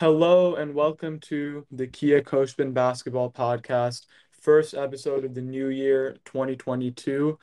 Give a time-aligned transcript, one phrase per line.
[0.00, 6.16] Hello and welcome to the Kia Khoshbin Basketball Podcast, first episode of the new year
[6.24, 7.38] 2022.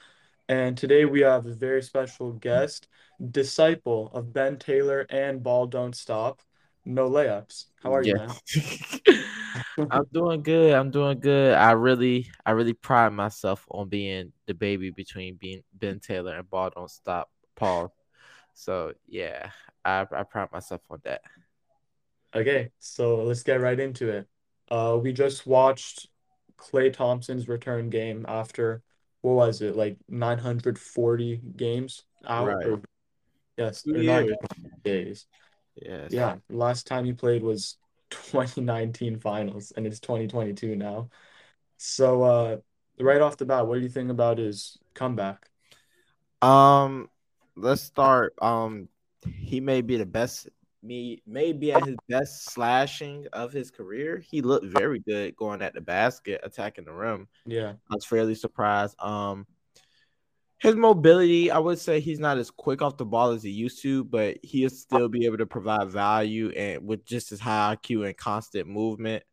[0.50, 2.88] And today we have a very special guest,
[3.30, 6.42] disciple of Ben Taylor and Ball Don't Stop,
[6.84, 7.66] No Layups.
[7.84, 8.32] How are you, man?
[9.92, 10.74] I'm doing good.
[10.74, 11.54] I'm doing good.
[11.54, 16.50] I really, I really pride myself on being the baby between being Ben Taylor and
[16.50, 17.94] Ball Don't Stop Paul.
[18.56, 19.52] So yeah,
[19.86, 21.22] I, I pride myself on that.
[22.36, 24.28] Okay, so let's get right into it.
[24.70, 26.08] Uh, we just watched
[26.58, 28.82] Klay Thompson's return game after,
[29.22, 32.48] what was it, like 940 games out?
[32.48, 32.68] Right.
[32.68, 32.82] Or,
[33.58, 34.38] yes, Two or years.
[34.42, 35.26] 940 days.
[35.82, 36.12] Yes.
[36.12, 37.78] Yeah, last time he played was
[38.10, 41.10] 2019 finals, and it's 2022 now.
[41.78, 42.58] So, uh,
[43.00, 45.48] right off the bat, what do you think about his comeback?
[46.42, 47.10] Um,
[47.56, 48.34] let's start.
[48.42, 48.90] Um,
[49.26, 50.50] he may be the best.
[50.84, 54.24] Me maybe at his best slashing of his career.
[54.30, 57.28] He looked very good going at the basket, attacking the rim.
[57.46, 58.96] Yeah, I was fairly surprised.
[59.02, 59.48] Um,
[60.60, 63.82] his mobility, I would say he's not as quick off the ball as he used
[63.84, 68.06] to, but he'll still be able to provide value and with just as high IQ
[68.06, 69.24] and constant movement.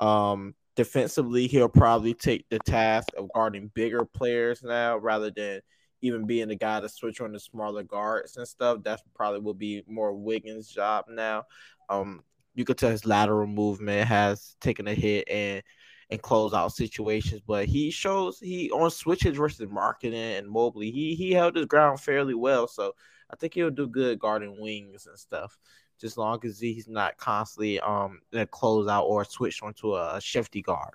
[0.00, 5.60] Um, defensively, he'll probably take the task of guarding bigger players now rather than
[6.04, 8.78] even being the guy to switch on the smaller guards and stuff.
[8.82, 11.44] That's probably will be more Wiggins' job now.
[11.88, 12.22] Um,
[12.54, 15.62] you could tell his lateral movement has taken a hit and
[16.10, 21.14] and close out situations, but he shows he on switches versus Markkanen and Mobley, he
[21.14, 22.68] he held his ground fairly well.
[22.68, 22.92] So
[23.30, 25.56] I think he'll do good guarding wings and stuff.
[26.00, 30.62] Just long as he's not constantly um in a closeout or switch onto a shifty
[30.62, 30.94] guard.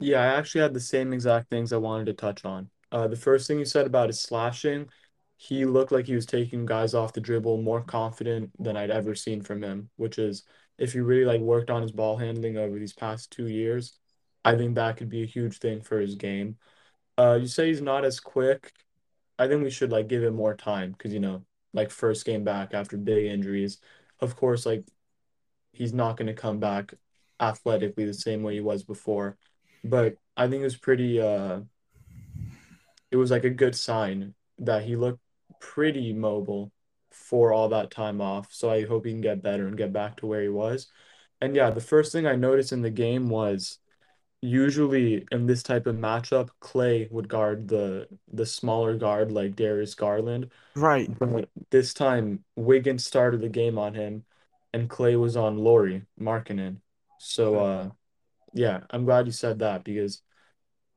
[0.00, 2.70] yeah, I actually had the same exact things I wanted to touch on.
[2.90, 4.88] Uh, the first thing you said about his slashing,
[5.36, 9.14] he looked like he was taking guys off the dribble more confident than I'd ever
[9.14, 10.44] seen from him, which is
[10.78, 13.98] if he really like worked on his ball handling over these past two years,
[14.44, 16.56] I think that could be a huge thing for his game.
[17.18, 18.72] Uh, you say he's not as quick.
[19.38, 21.44] I think we should like give him more time because you know,
[21.74, 23.78] like first game back after big injuries.
[24.20, 24.84] Of course, like
[25.72, 26.94] he's not going to come back
[27.40, 29.36] athletically the same way he was before,
[29.84, 31.60] but I think it was pretty uh
[33.10, 35.20] it was like a good sign that he looked
[35.60, 36.72] pretty mobile
[37.10, 38.52] for all that time off.
[38.52, 40.88] So I hope he can get better and get back to where he was.
[41.40, 43.78] And yeah, the first thing I noticed in the game was
[44.40, 49.94] usually in this type of matchup, Klay would guard the the smaller guard like Darius
[49.94, 50.50] Garland.
[50.74, 51.10] Right.
[51.18, 54.24] But this time Wiggins started the game on him
[54.72, 56.78] and Klay was on Lauri Markkanen.
[57.18, 57.90] So uh
[58.54, 60.22] yeah, I'm glad you said that because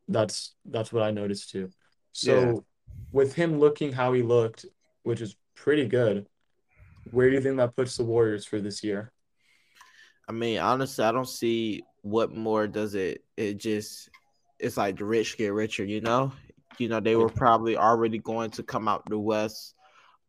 [0.08, 1.70] that's that's what I noticed too.
[2.14, 2.34] Yeah.
[2.34, 2.66] So
[3.12, 4.66] with him looking how he looked,
[5.04, 6.28] which is pretty good,
[7.12, 9.12] where do you think that puts the Warriors for this year?
[10.28, 13.24] I mean, honestly, I don't see what more does it.
[13.38, 14.10] It just
[14.60, 16.32] it's like the rich get richer, you know.
[16.78, 19.76] You know, they were probably already going to come out the West.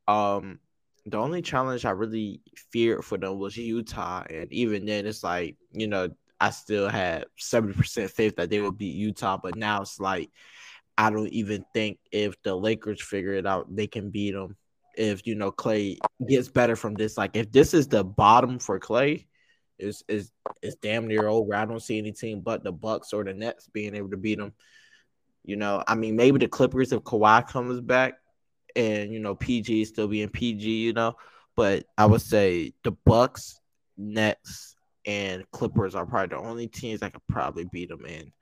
[0.08, 0.58] Um,
[1.06, 2.40] the only challenge I really
[2.72, 6.08] feared for them was Utah, and even then, it's like you know,
[6.40, 10.30] I still had seventy percent faith that they would beat Utah, but now it's like
[10.96, 14.56] I don't even think if the Lakers figure it out, they can beat them.
[14.96, 15.98] If you know Klay
[16.28, 19.26] gets better from this, like if this is the bottom for Klay,
[19.78, 20.30] is is
[20.62, 21.54] is damn near over.
[21.54, 24.38] I don't see any team but the Bucks or the Nets being able to beat
[24.38, 24.52] them.
[25.44, 28.14] You know, I mean, maybe the Clippers if Kawhi comes back
[28.76, 30.68] and you know PG still being PG.
[30.68, 31.16] You know,
[31.56, 33.58] but I would say the Bucks,
[33.96, 34.76] Nets,
[35.06, 38.04] and Clippers are probably the only teams that could probably beat them.
[38.08, 38.32] And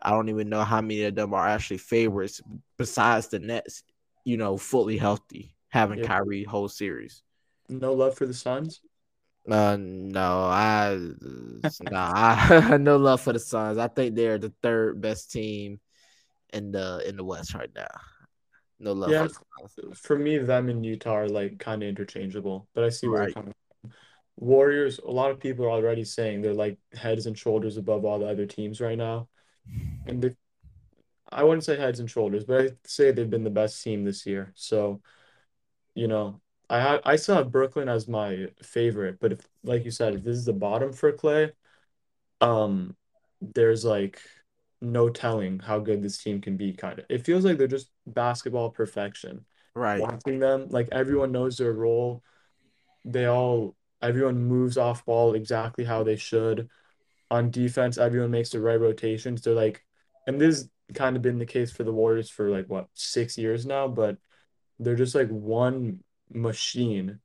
[0.00, 2.40] I don't even know how many of them are actually favorites
[2.76, 3.82] besides the Nets.
[4.24, 6.06] You know, fully healthy, having Yeah.
[6.06, 7.22] Kyrie whole series.
[7.68, 8.80] No love for the Suns?
[9.50, 10.98] Uh, no, I
[11.80, 13.78] nah, I no love for the Suns.
[13.78, 15.80] I think they're the third best team
[16.52, 17.86] in the in the West right now.
[18.78, 19.98] No love Yeah, for the Suns.
[19.98, 23.32] for me, them and Utah are like kind of interchangeable, but I see where you're
[23.32, 23.67] coming from.
[24.40, 28.20] Warriors, a lot of people are already saying they're like heads and shoulders above all
[28.20, 29.28] the other teams right now.
[30.06, 30.36] And they,
[31.30, 34.24] I wouldn't say heads and shoulders, but I'd say they've been the best team this
[34.26, 34.52] year.
[34.54, 35.02] So,
[35.94, 36.40] you know,
[36.70, 40.22] I ha I still have Brooklyn as my favorite, but if, like you said, if
[40.22, 41.50] this is the bottom for Klay,
[42.40, 42.94] um,
[43.40, 44.20] there's like
[44.80, 47.06] no telling how good this team can be, kind of.
[47.08, 49.44] It feels like they're just basketball perfection.
[49.74, 50.00] Right.
[50.00, 52.22] Watching them, like everyone knows their role.
[53.04, 56.68] They all, everyone moves off ball exactly how they should.
[57.30, 59.42] On defense, everyone makes the right rotations.
[59.42, 59.84] They're like,
[60.26, 63.36] and this has kind of been the case for the Warriors for like what, six
[63.36, 64.16] years now, but
[64.78, 66.00] they're just like one
[66.32, 67.18] machine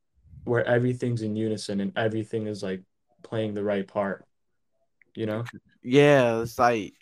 [0.43, 2.81] where everything's in unison and everything is like
[3.21, 4.25] playing the right part.
[5.15, 5.43] You know?
[5.83, 6.95] Yeah, it's like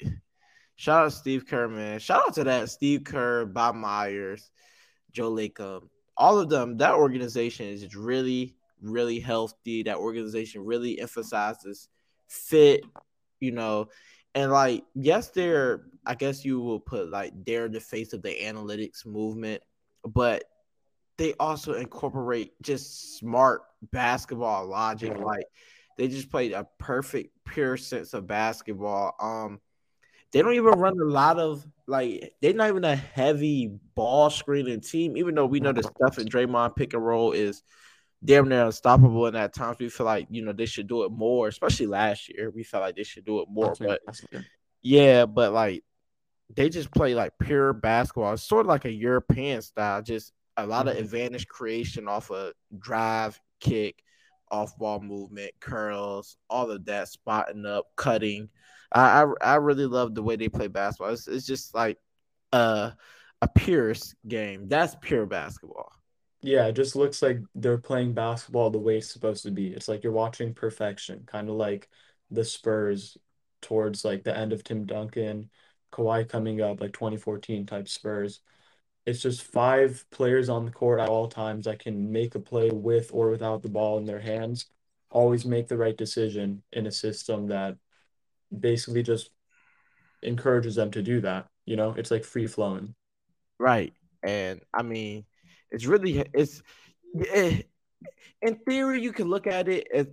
[0.76, 2.00] shout out Steve Kerr, man.
[2.00, 4.50] Shout out to that Steve Kerr, Bob Myers,
[5.12, 5.84] Joe Lacob,
[6.18, 6.78] all of them.
[6.78, 9.84] That organization is really, really healthy.
[9.84, 11.88] That organization really emphasizes
[12.28, 12.84] fit,
[13.40, 13.90] you know,
[14.36, 18.36] and like yes, they're I guess you will put like they're the face of the
[18.42, 19.62] analytics movement,
[20.06, 20.44] but
[21.18, 23.62] they also incorporate just smart
[23.92, 25.18] basketball logic.
[25.18, 25.46] Like
[25.98, 29.16] they just played a perfect, pure sense of basketball.
[29.20, 29.60] Um,
[30.32, 34.82] they don't even run a lot of like they're not even a heavy ball screening
[34.82, 37.64] team, even though we know the stuff in Draymond pick and roll is
[38.24, 39.26] damn near unstoppable.
[39.26, 42.30] And at times we feel like you know they should do it more, especially last
[42.30, 42.50] year.
[42.50, 44.02] We felt like they should do it more, but
[44.82, 45.84] yeah, but like
[46.56, 48.34] they just play like pure basketball.
[48.34, 51.04] It's sort of like a European style, just a lot of mm-hmm.
[51.04, 54.04] advantage creation off a drive, kick,
[54.50, 58.50] off ball movement, curls, all of that, spotting up, cutting.
[58.92, 61.14] I I, I really love the way they play basketball.
[61.14, 61.98] It's, it's just like
[62.52, 62.94] a
[63.42, 64.68] a purest game.
[64.68, 65.92] That's pure basketball.
[66.42, 69.68] Yeah, it just looks like they're playing basketball the way it's supposed to be.
[69.68, 71.88] It's like you're watching perfection, kind of like
[72.32, 73.18] the Spurs
[73.62, 75.52] towards like the end of Tim Duncan,
[75.92, 78.42] Kawhi coming up, like 2014 type Spurs.
[79.06, 82.72] It's just five players on the court at all times that can make a play
[82.72, 84.66] with or without the ball in their hands,
[85.12, 87.78] always make the right decision in a system that
[88.58, 89.30] basically just
[90.24, 91.48] encourages them to do that.
[91.66, 92.96] You know, it's like free flowing.
[93.60, 93.94] Right.
[94.24, 95.26] And I mean,
[95.72, 96.62] it's really, it's,
[97.14, 97.70] it,
[98.42, 100.08] in theory, you can look at it as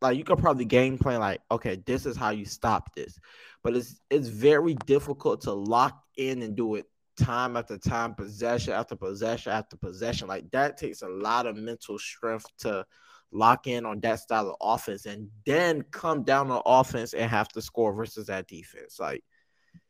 [0.00, 3.18] like you could probably game plan like, okay, this is how you stop this.
[3.62, 6.86] But it's it's very difficult to lock in and do it
[7.18, 10.28] time after time, possession after possession after possession.
[10.28, 12.84] Like that takes a lot of mental strength to
[13.32, 17.48] lock in on that style of offense and then come down on offense and have
[17.48, 18.98] to score versus that defense.
[19.00, 19.24] Like,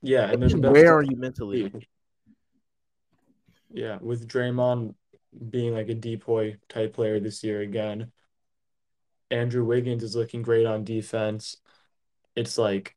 [0.03, 1.73] yeah, and then where are you mentally?
[3.71, 4.95] Yeah, with Draymond
[5.51, 8.13] being like a DPOY type player this year again,
[9.31, 11.57] Andrew Wiggins is looking great on defense.
[12.35, 12.97] It's like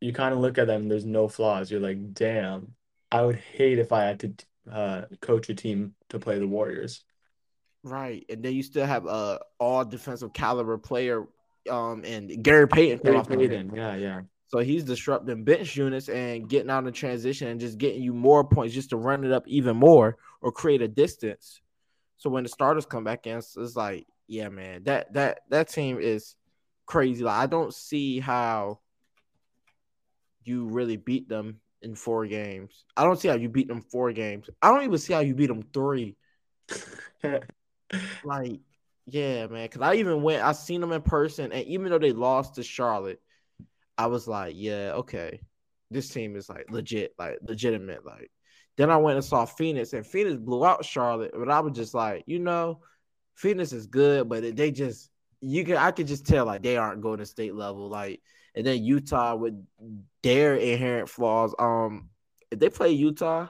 [0.00, 1.70] you kind of look at them, there's no flaws.
[1.70, 2.74] You're like, damn,
[3.10, 4.34] I would hate if I had to
[4.70, 7.04] uh, coach a team to play the Warriors.
[7.84, 11.26] Right, and then you still have a all defensive caliber player,
[11.68, 13.00] um, and Gary Payton.
[13.04, 14.20] Gary Payton, yeah, yeah.
[14.46, 18.44] So he's disrupting bench units and getting out of transition and just getting you more
[18.44, 21.60] points just to run it up even more or create a distance.
[22.18, 25.68] So when the starters come back in, it's, it's like, yeah, man, that that that
[25.68, 26.36] team is
[26.86, 27.24] crazy.
[27.24, 28.80] Like I don't see how
[30.44, 32.84] you really beat them in four games.
[32.96, 34.48] I don't see how you beat them four games.
[34.60, 36.16] I don't even see how you beat them three.
[38.24, 38.60] like,
[39.06, 39.68] yeah, man.
[39.68, 42.62] Cause I even went, I seen them in person, and even though they lost to
[42.62, 43.20] Charlotte,
[43.98, 45.40] I was like, yeah, okay,
[45.90, 48.06] this team is like legit, like legitimate.
[48.06, 48.30] Like,
[48.82, 51.94] then I went and saw Phoenix, and Phoenix blew out Charlotte, but I was just
[51.94, 52.80] like, you know,
[53.36, 55.08] Phoenix is good, but they just
[55.40, 57.88] you can I could just tell like they aren't going to state level.
[57.88, 58.20] Like
[58.54, 59.54] and then Utah with
[60.22, 61.54] their inherent flaws.
[61.58, 62.10] Um,
[62.50, 63.48] if they play Utah,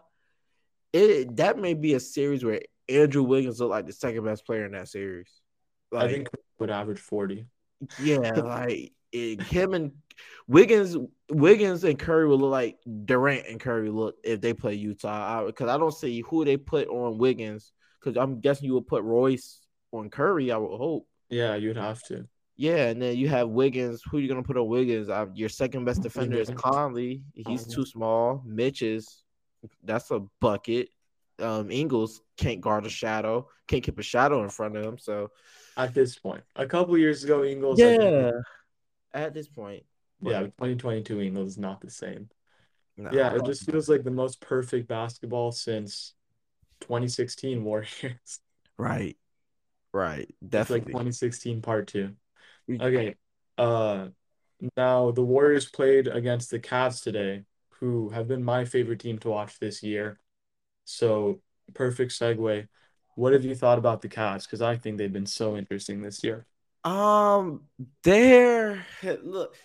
[0.93, 4.67] it that may be a series where Andrew Wiggins look like the second best player
[4.67, 5.31] in that series.
[5.91, 7.47] Like, I think would average forty.
[8.01, 9.93] Yeah, like it, him and
[10.47, 10.97] Wiggins,
[11.33, 15.47] Wiggins and Curry will look like Durant and Curry look if they play Utah.
[15.47, 17.73] Because I, I, don't see who they put on Wiggins.
[18.01, 19.61] Because I'm guessing you would put Royce
[19.93, 20.51] on Curry.
[20.53, 21.07] I would hope.
[21.31, 22.29] Yeah, you'd have to.
[22.57, 24.03] Yeah, and then you have Wiggins.
[24.11, 25.09] Who are you gonna put on Wiggins?
[25.09, 27.23] Uh, your second best defender is Conley.
[27.35, 28.43] He's too small.
[28.45, 29.23] Mitch is
[29.83, 30.89] that's a bucket.
[31.39, 33.49] Um, Ingles can't guard a shadow.
[33.67, 34.99] Can't keep a shadow in front of him.
[34.99, 35.31] So
[35.77, 37.79] at this point, a couple years ago, Ingles.
[37.79, 38.33] Yeah.
[39.15, 39.85] At this point.
[40.23, 42.29] Yeah, 2022 Ingles is not the same.
[42.97, 46.15] No, yeah, it just feels like the most perfect basketball since
[46.81, 48.41] 2016 Warriors.
[48.79, 49.17] Right.
[49.93, 50.35] Right.
[50.47, 50.61] Definitely.
[50.63, 52.15] It's like 2016 part two.
[52.71, 53.17] Okay.
[53.59, 54.09] Uh,
[54.77, 57.45] now the Warriors played against the Cavs today,
[57.81, 60.21] who have been my favorite team to watch this year.
[60.85, 61.41] So
[61.75, 62.69] perfect segue.
[63.15, 64.45] What have you thought about the Cavs?
[64.45, 66.47] Because I think they've been so interesting this year.
[66.85, 67.63] Um,
[68.03, 68.85] they're
[69.23, 69.57] look.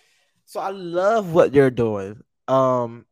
[0.48, 2.22] So I love what they're doing.
[2.48, 3.04] Um,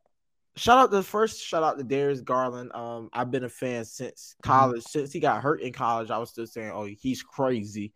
[0.56, 2.72] shout out to first shout out to Darius Garland.
[2.72, 4.50] Um, I've been a fan since mm-hmm.
[4.50, 4.82] college.
[4.84, 7.92] Since he got hurt in college, I was still saying, "Oh, he's crazy."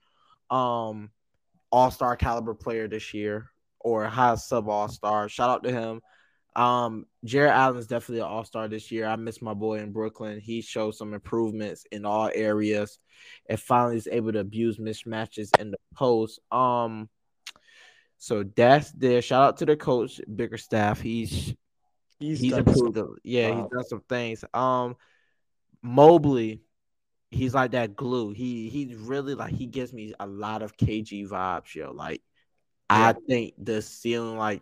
[0.50, 1.08] Um,
[1.72, 5.26] all star caliber player this year or high sub all star.
[5.30, 6.02] Shout out to him.
[6.54, 9.06] Um, Jarrett Allen is definitely an all star this year.
[9.06, 10.38] I miss my boy in Brooklyn.
[10.38, 12.98] He showed some improvements in all areas
[13.48, 16.40] and finally is able to abuse mismatches in the post.
[16.52, 17.08] Um,
[18.20, 19.22] So that's there.
[19.22, 21.00] Shout out to the coach, Bickerstaff.
[21.00, 21.54] He's
[22.18, 22.98] he's, he's improved.
[22.98, 23.62] Some, yeah, wow.
[23.62, 24.44] he's done some things.
[24.52, 24.96] Um,
[25.80, 26.60] Mobley,
[27.30, 28.32] he's like that glue.
[28.32, 31.92] He he's really like he gives me a lot of KG vibes, yo.
[31.92, 32.20] Like
[32.90, 33.08] yeah.
[33.08, 34.60] I think the ceiling, like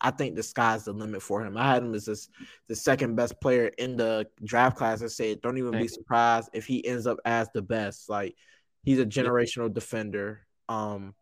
[0.00, 1.58] I think the sky's the limit for him.
[1.58, 2.30] I had him as this,
[2.68, 5.02] the second best player in the draft class.
[5.02, 8.08] I said, don't even be surprised if he ends up as the best.
[8.08, 8.36] Like
[8.84, 10.46] he's a generational defender.
[10.70, 11.14] Um,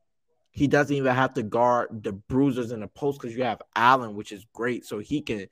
[0.53, 4.15] he doesn't even have to guard the bruisers in the post because you have Allen,
[4.15, 4.85] which is great.
[4.85, 5.47] So he can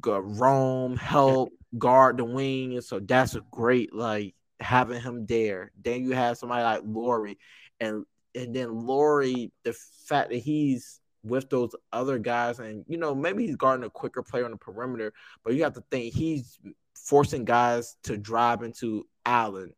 [0.00, 2.74] go roam, help, guard the wing.
[2.74, 5.72] And so that's a great like having him there.
[5.82, 7.38] Then you have somebody like Lauri,
[7.80, 8.04] and
[8.34, 9.74] and then Lauri, the
[10.06, 14.22] fact that he's with those other guys, and you know, maybe he's guarding a quicker
[14.22, 16.58] player on the perimeter, but you have to think he's
[16.94, 19.72] forcing guys to drive into Allen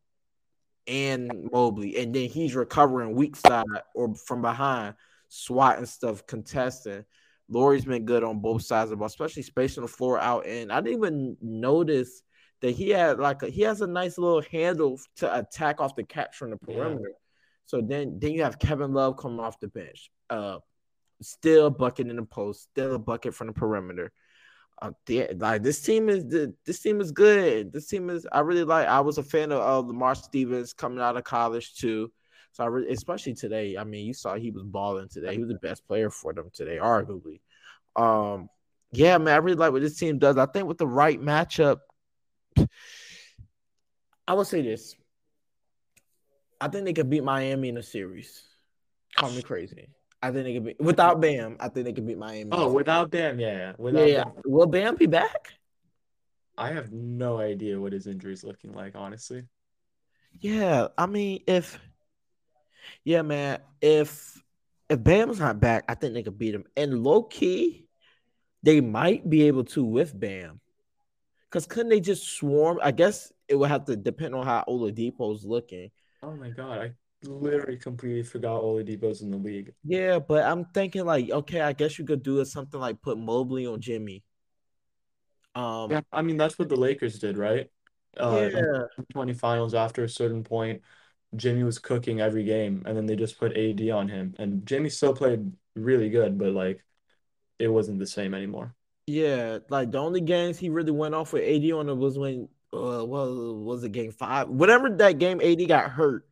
[0.86, 3.64] and Mobley, and then he's recovering weak side
[3.94, 4.94] or from behind,
[5.28, 7.04] swatting stuff, contesting.
[7.48, 10.46] Lauri's been good on both sides of the ball, especially spacing the floor out.
[10.46, 12.22] And I didn't even notice
[12.60, 16.04] that he had like a, he has a nice little handle to attack off the
[16.04, 17.10] catch from the perimeter.
[17.10, 17.16] Yeah.
[17.66, 20.10] So then then you have Kevin Love coming off the bench.
[20.30, 20.58] Uh
[21.20, 24.12] still bucket in the post, still a bucket from the perimeter.
[24.82, 26.24] Uh, yeah, like this team is
[26.64, 27.72] this team is good.
[27.72, 28.88] This team is I really like.
[28.88, 32.10] I was a fan of, of Lamar Stevens coming out of college too.
[32.52, 33.76] So I really, especially today.
[33.76, 35.32] I mean, you saw he was balling today.
[35.32, 37.40] He was the best player for them today, arguably.
[37.96, 38.48] Um,
[38.92, 40.36] yeah, man, I really like what this team does.
[40.36, 41.78] I think with the right matchup,
[44.26, 44.94] I will say this.
[46.60, 48.42] I think they could beat Miami in a series.
[49.16, 49.88] Call me crazy.
[50.24, 51.58] I think they could be without Bam.
[51.60, 52.48] I think they could beat Miami.
[52.50, 54.24] Oh, without Bam, yeah, without yeah.
[54.24, 54.32] Bam.
[54.46, 55.52] Will Bam be back?
[56.56, 59.42] I have no idea what his injury is looking like, honestly.
[60.40, 61.78] Yeah, I mean, if
[63.04, 64.42] yeah, man, if
[64.88, 66.64] if Bam's not back, I think they could beat him.
[66.74, 67.86] And low key,
[68.62, 70.58] they might be able to with Bam.
[71.50, 72.80] Cause couldn't they just swarm?
[72.82, 75.90] I guess it would have to depend on how Oladipo's looking.
[76.22, 76.92] Oh my god, I
[77.28, 79.72] literally completely forgot all the Oladipo's in the league.
[79.84, 83.18] Yeah, but I'm thinking like, okay, I guess you could do it something like put
[83.18, 84.22] Mobley on Jimmy.
[85.54, 87.70] Um, yeah, I mean that's what the Lakers did, right?
[88.18, 89.04] Uh, yeah.
[89.12, 90.82] 20 finals after a certain point,
[91.36, 94.88] Jimmy was cooking every game, and then they just put AD on him, and Jimmy
[94.88, 96.84] still played really good, but like,
[97.58, 98.74] it wasn't the same anymore.
[99.06, 102.48] Yeah, like the only games he really went off with AD on it was when,
[102.72, 104.48] uh, well, was it game five?
[104.48, 106.26] Whatever that game AD got hurt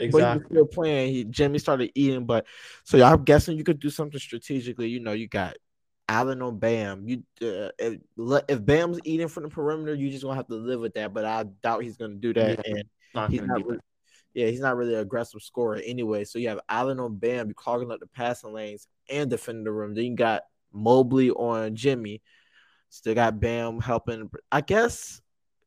[0.00, 0.40] Exactly.
[0.40, 1.12] But still playing.
[1.12, 2.46] He, Jimmy started eating, but
[2.84, 4.88] so yeah, I'm guessing you could do something strategically.
[4.88, 5.56] You know, you got
[6.08, 7.06] Allen on Bam.
[7.06, 7.98] You uh, if,
[8.48, 11.12] if Bam's eating from the perimeter, you just gonna have to live with that.
[11.12, 12.60] But I doubt he's gonna do that.
[12.66, 13.78] Yeah, and not he's not really,
[14.34, 16.24] yeah, he's not really an aggressive scorer anyway.
[16.24, 19.72] So you have Allen on Bam, you clogging up the passing lanes and defending the
[19.72, 19.94] room.
[19.94, 20.42] Then you got
[20.72, 22.22] Mobley on Jimmy.
[22.88, 24.30] Still got Bam helping.
[24.50, 25.20] I guess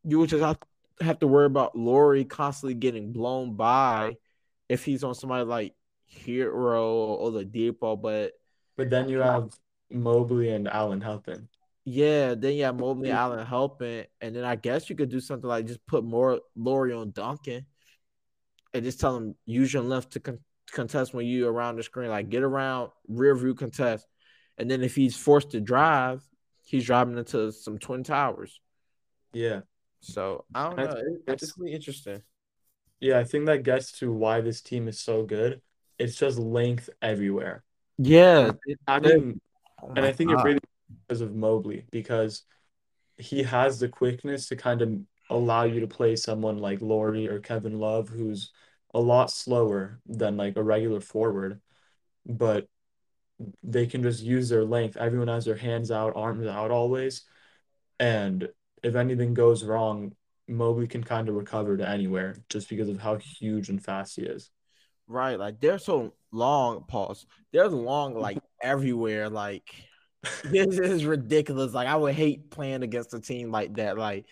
[0.04, 0.58] you would just have,
[1.00, 4.18] have to worry about Lauri constantly getting blown by
[4.74, 5.76] if he's on somebody like
[6.12, 8.34] Herro or the Depot, but
[8.76, 9.52] but then you have
[9.92, 11.48] Mobley and Allen helping.
[11.86, 15.20] Yeah, then you have Mobley and Allen helping, and then I guess you could do
[15.20, 17.66] something like just put more Lauri on Duncan,
[18.74, 20.40] and just tell him use your left to con-
[20.72, 24.08] contest when you around the screen, like get around rear view contest,
[24.58, 26.24] and then if he's forced to drive,
[26.66, 28.60] he's driving into some twin towers.
[29.34, 29.62] Yeah.
[30.00, 31.02] So I don't know.
[31.28, 32.22] It's, it's really interesting.
[33.04, 35.62] Yeah, I think that gets to why this team is so good.
[36.00, 37.66] It's just length everywhere.
[37.98, 38.52] Yeah.
[38.88, 39.42] I mean,
[39.82, 40.60] oh and I think it really
[41.06, 42.44] because of Mobley because
[43.18, 47.40] he has the quickness to kind of allow you to play someone like Lauri or
[47.40, 48.54] Kevin Love, who's
[48.94, 51.60] a lot slower than like a regular forward,
[52.26, 52.70] but
[53.64, 54.96] they can just use their length.
[54.96, 57.24] Everyone has their hands out, arms out always.
[58.00, 58.48] And
[58.82, 60.16] if anything goes wrong,
[60.48, 64.24] Mobley can kind of recover to anywhere just because of how huge and fast he
[64.24, 64.50] is.
[65.08, 65.38] Right.
[65.40, 67.26] Like they're so long, pause.
[67.52, 69.30] They're long like everywhere.
[69.30, 69.70] Like
[70.44, 71.74] this is ridiculous.
[71.74, 73.98] Like I would hate playing against a team like that.
[73.98, 74.26] Like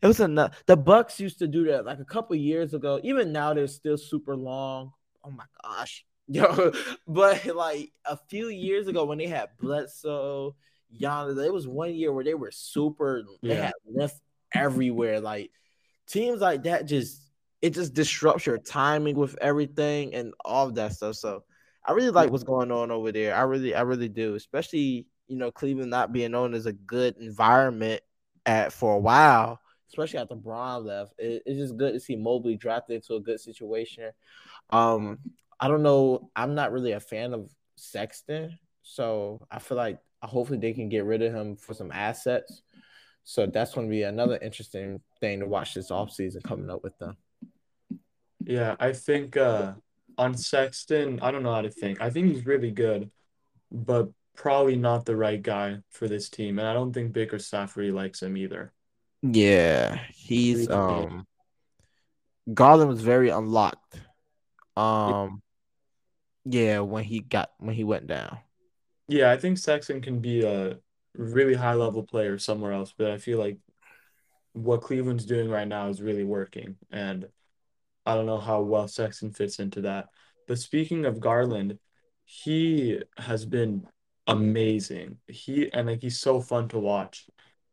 [0.00, 0.62] it was enough.
[0.66, 3.00] The Bucks used to do that like a couple years ago.
[3.02, 4.92] Even now they're still super long.
[5.24, 6.04] Oh my gosh.
[6.28, 6.72] Yo,
[7.06, 10.54] but like a few years ago when they had Bledsoe,
[10.98, 13.66] Giannis, it was one year where they were super, they yeah.
[13.66, 14.20] had left
[14.54, 15.20] everywhere.
[15.20, 15.50] Like
[16.06, 17.20] teams like that just
[17.62, 21.14] it just disrupts your timing with everything and all of that stuff.
[21.14, 21.44] So
[21.86, 23.34] I really like what's going on over there.
[23.34, 24.34] I really, I really do.
[24.34, 28.02] Especially, you know, Cleveland not being known as a good environment
[28.46, 31.14] at for a while, especially after Bron left.
[31.18, 34.10] It, it's just good to see Mobley drafted into a good situation.
[34.70, 35.18] Um,
[35.60, 36.30] I don't know.
[36.34, 38.58] I'm not really a fan of Sexton.
[38.82, 42.62] So I feel like hopefully they can get rid of him for some assets.
[43.24, 46.98] So that's going to be another interesting thing to watch this offseason coming up with
[46.98, 47.16] them.
[48.44, 49.74] Yeah, I think uh,
[50.18, 52.00] on Sexton, I don't know how to think.
[52.00, 53.10] I think he's really good,
[53.70, 56.58] but probably not the right guy for this team.
[56.58, 58.72] And I don't think Bickerstaff really likes him either.
[59.22, 61.26] Yeah, he's um
[62.52, 64.00] Garland was very unlocked.
[64.76, 65.42] Um
[66.44, 68.38] yeah, when he got when he went down.
[69.06, 70.78] Yeah, I think Sexton can be a
[71.14, 73.58] really high level player somewhere else, but I feel like
[74.52, 76.76] what Cleveland's doing right now is really working.
[76.90, 77.26] And
[78.04, 80.08] I don't know how well Sexton fits into that.
[80.46, 81.78] But speaking of Garland,
[82.24, 83.86] he has been
[84.26, 85.18] amazing.
[85.26, 87.28] He and like he's so fun to watch.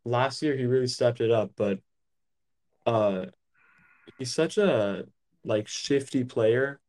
[0.06, 1.80] Last year he really stepped it up, but
[2.86, 3.28] uh
[4.18, 5.06] he's such a
[5.44, 6.80] like shifty player,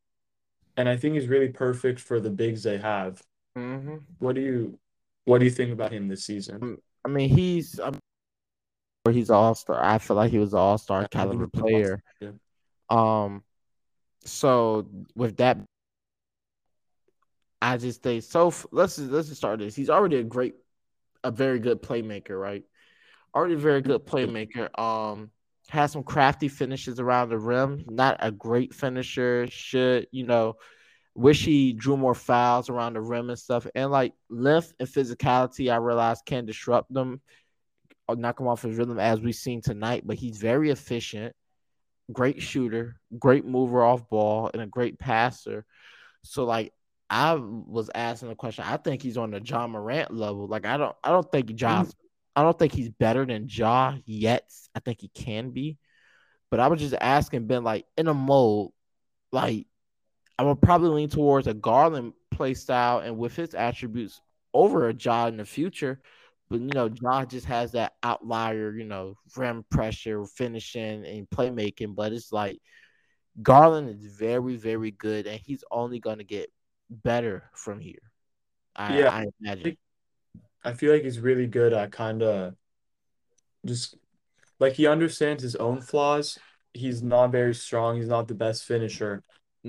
[0.76, 3.23] and I think he's really perfect for the bigs they have.
[3.57, 3.97] Mm-hmm.
[4.19, 4.78] What do you
[5.24, 6.60] what do you think about him this season?
[6.60, 7.98] Mm, I mean, he's um,
[9.10, 9.82] he's all star.
[9.82, 12.02] I feel like he was an all star caliber player.
[12.20, 12.30] Yeah.
[12.88, 13.42] Um,
[14.24, 15.58] so with that,
[17.62, 18.52] I just think so.
[18.72, 19.74] Let's just, let's just start this.
[19.74, 20.54] He's already a great,
[21.22, 22.64] a very good playmaker, right?
[23.34, 24.76] Already a very good playmaker.
[24.78, 25.30] Um,
[25.68, 27.84] has some crafty finishes around the rim.
[27.88, 29.46] Not a great finisher.
[29.48, 30.56] Should you know?
[31.20, 33.66] Wish he drew more fouls around the rim and stuff.
[33.74, 37.20] And like length and physicality, I realize can disrupt them
[38.08, 40.04] or knock him off his rhythm as we've seen tonight.
[40.06, 41.36] But he's very efficient,
[42.10, 45.66] great shooter, great mover off ball, and a great passer.
[46.24, 46.72] So like
[47.10, 48.64] I was asking the question.
[48.66, 50.46] I think he's on the Ja Morant level.
[50.46, 51.90] Like I don't I don't think Ja mm-hmm.
[52.34, 54.50] I don't think he's better than Ja yet.
[54.74, 55.76] I think he can be.
[56.50, 58.72] But I was just asking Ben, like in a mold,
[59.32, 59.66] like
[60.40, 64.23] I would probably lean towards a Garland play style and with his attributes
[64.54, 66.00] over a Ja in the future.
[66.49, 71.95] But you know, Ja just has that outlier, you know, rim pressure, finishing, and playmaking.
[71.95, 72.58] But it's like
[73.43, 76.50] Garland is very, very good, and he's only gonna get
[76.88, 78.00] better from here.
[78.75, 79.76] I, Yeah, I imagine.
[80.64, 82.54] I feel like he's really good at kind of
[83.67, 83.95] just
[84.58, 86.38] like he understands his own flaws.
[86.73, 87.97] He's not very strong.
[87.97, 89.23] He's not the best finisher.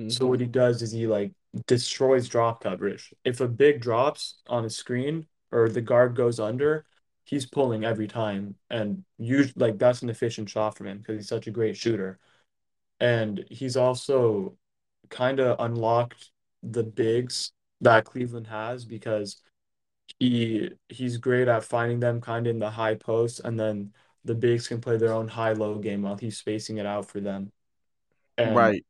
[0.07, 1.33] So hmm what he does is he like
[1.67, 3.13] destroys drop coverage.
[3.23, 6.85] If a big drops on a screen or the guard goes under,
[7.25, 8.55] he's pulling every time.
[8.69, 12.19] And usually like that's an efficient shot from him because he's such a great shooter.
[12.99, 14.57] And he's also
[15.09, 16.31] kind of unlocked
[16.63, 17.51] the bigs
[17.81, 19.41] that Cleveland has because
[20.19, 23.93] he he's great at finding them kind of in the high post and then
[24.25, 27.51] the bigs can play their own high-low game while he's spacing it out for them.
[28.37, 28.83] And Right.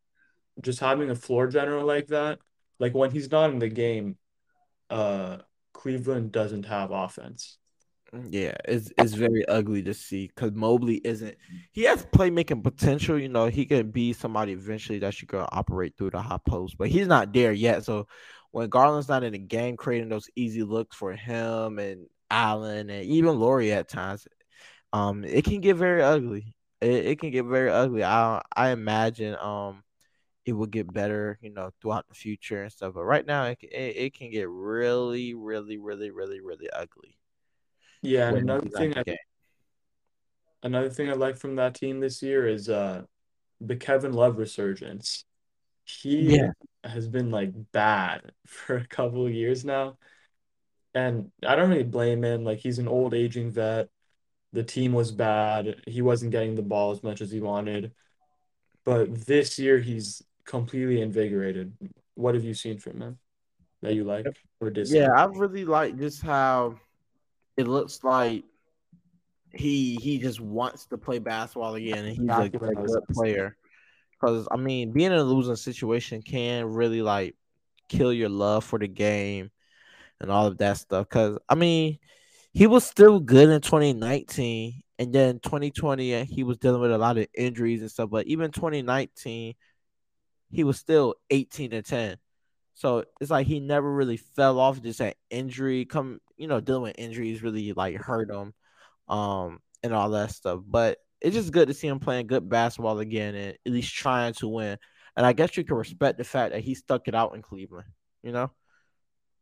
[0.62, 2.40] Just having a floor general like that,
[2.80, 4.18] like when he's not in the game,
[4.90, 5.38] uh,
[5.74, 7.58] Cleveland doesn't have offense.
[8.30, 11.38] Yeah, it's it's very ugly to see because Mobley isn't.
[11.72, 13.18] He has playmaking potential.
[13.18, 16.78] You know, he can be somebody eventually that you can operate through the high post,
[16.78, 17.86] but he's not there yet.
[17.86, 18.08] So
[18.52, 23.06] when Garland's not in the game, creating those easy looks for him and Allen and
[23.06, 24.28] even Lauri at times,
[24.92, 26.54] um, it can get very ugly.
[26.82, 28.04] It, it can get very ugly.
[28.04, 29.84] I I imagine um
[30.46, 32.94] it will get better, you know, throughout the future and stuff.
[32.96, 37.18] But right now, it it, it can get really, really, really, really, really ugly
[38.02, 39.04] Yeah, and another he's not in thing I
[40.64, 43.04] another thing I like from that team this year is uh
[43.62, 45.26] the Kevin Love resurgence.
[45.86, 46.52] He Yeah.
[46.84, 49.98] has been like bad for a couple of years now,
[50.96, 52.44] and I don't really blame him.
[52.46, 53.90] Like he's an old aging vet.
[54.54, 55.84] The team was bad.
[55.88, 57.94] He wasn't getting the ball as much as he wanted.
[58.86, 61.74] But this year he's completely invigorated.
[62.16, 63.18] What have you seen from him
[63.82, 64.28] that you like
[64.60, 65.00] or dislike?
[65.00, 65.14] Yeah.
[65.14, 66.76] I really like just how
[67.56, 68.44] it looks like
[69.54, 72.94] he he just wants to play basketball again, and he's a, a what I was
[72.94, 73.56] good player.
[74.12, 77.36] Because I mean, being in a losing situation can really like
[77.88, 79.52] kill your love for the game
[80.20, 81.08] and all of that stuff.
[81.08, 81.98] Because I mean,
[82.52, 86.98] he was still good in 2019, and then 2020 uh, he was dealing with a
[86.98, 88.10] lot of injuries and stuff.
[88.10, 89.56] But even 2019,
[90.52, 92.18] he was still 18 and 10.
[92.74, 94.82] So it's like he never really fell off.
[94.82, 98.54] Just that injury come, you know, dealing with injuries really like hurt him,
[99.08, 100.62] um, and all that stuff.
[100.66, 104.34] But it's just good to see him playing good basketball again and at least trying
[104.36, 104.78] to win.
[105.16, 107.88] And I guess you can respect the fact that he stuck it out in Cleveland.
[108.24, 108.52] You know?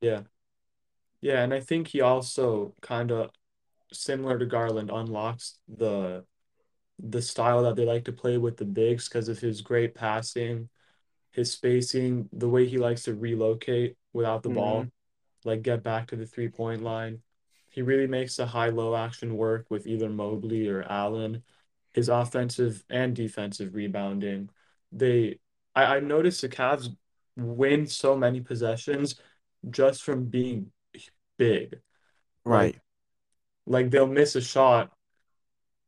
[0.02, 0.22] Yeah.
[1.22, 3.30] Yeah, and I think he also kind of
[3.92, 6.24] similar to Garland unlocks the
[7.02, 10.70] the style that they like to play with the bigs because of his great passing,
[11.32, 14.52] his spacing, the way he likes to relocate without the Mm-hmm.
[14.52, 14.92] ball.
[15.46, 17.22] like get back to the three point line.
[17.70, 21.44] He really makes the high low action work with either Mobley or Allen.
[21.94, 24.50] His offensive and defensive rebounding.
[24.92, 25.40] They
[25.76, 26.96] I, I noticed the Cavs
[27.38, 29.16] win so many possessions
[29.70, 30.72] just from being
[31.38, 31.82] big.
[32.46, 32.76] Right.
[32.76, 32.82] Like
[33.66, 34.92] like they'll miss a shot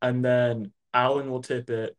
[0.01, 1.97] and then Allen will tip it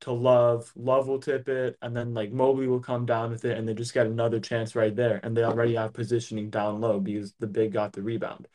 [0.00, 0.72] to Love.
[0.76, 3.74] Love will tip it, and then like Mobley will come down with it, and they
[3.74, 5.20] just get another chance right there.
[5.22, 8.48] And they already have positioning down low because the big got the rebound.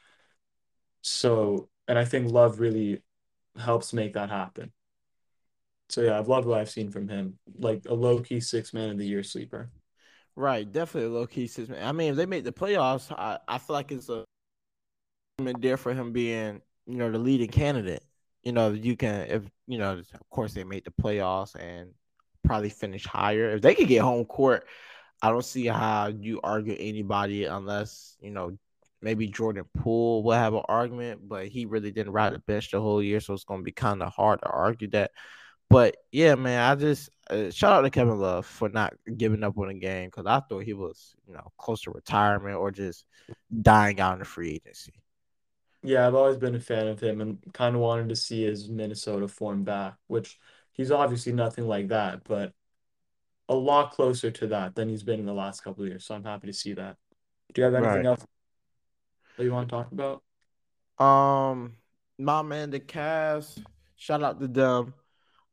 [1.01, 3.01] So, and I think Love really
[3.57, 4.71] helps make that happen.
[5.89, 7.37] So yeah, I've loved what I've seen from him.
[7.57, 9.69] Like a low key six man of the year sleeper.
[10.35, 11.85] Right, definitely a low key six man.
[11.85, 14.25] I mean, if they make the playoffs, I, I feel like it's a
[15.59, 18.03] there for him being, you know, the leading candidate.
[18.43, 21.91] You know, you can if you know, of course they made the playoffs and
[22.43, 23.51] probably finish higher.
[23.51, 24.67] If they could get home court,
[25.21, 28.57] I don't see how you argue anybody unless, you know,
[29.01, 32.81] maybe Jordan Poole will have an argument, but he really didn't ride the bench the
[32.81, 35.11] whole year, so it's gonna be kind of hard to argue that.
[35.69, 39.57] But yeah, man, I just uh, shout out to Kevin Love for not giving up
[39.57, 43.05] on the game because I thought he was, you know, close to retirement or just
[43.61, 44.93] dying out in the free agency.
[45.83, 48.69] Yeah, I've always been a fan of him and kind of wanted to see his
[48.69, 50.39] Minnesota form back, which
[50.71, 52.53] he's obviously nothing like that, but
[53.49, 56.05] a lot closer to that than he's been in the last couple of years.
[56.05, 56.97] So I'm happy to see that.
[57.53, 58.07] Do you have anything Right.
[58.07, 58.25] else
[59.37, 60.23] that you want to talk about?
[60.99, 61.73] Um,
[62.17, 63.59] my man, the Cavs.
[63.95, 64.93] Shout out to them.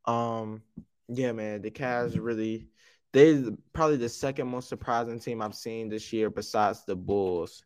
[0.07, 0.63] Um,
[1.09, 2.69] yeah, man, the Cavs really
[3.13, 7.65] they probably the second most surprising team I've seen this year besides the Bulls.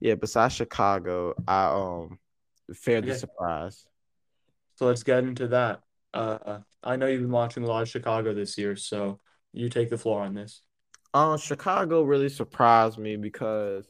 [0.00, 2.18] Yeah, besides Chicago, I um
[2.74, 3.18] fairly Okay.
[3.18, 3.86] surprised.
[4.76, 5.80] So let's get into that.
[6.14, 9.20] Uh, I know you've been watching a lot of Chicago this year, so
[9.52, 10.62] you take the floor on this.
[11.14, 13.86] Um, Chicago really surprised me because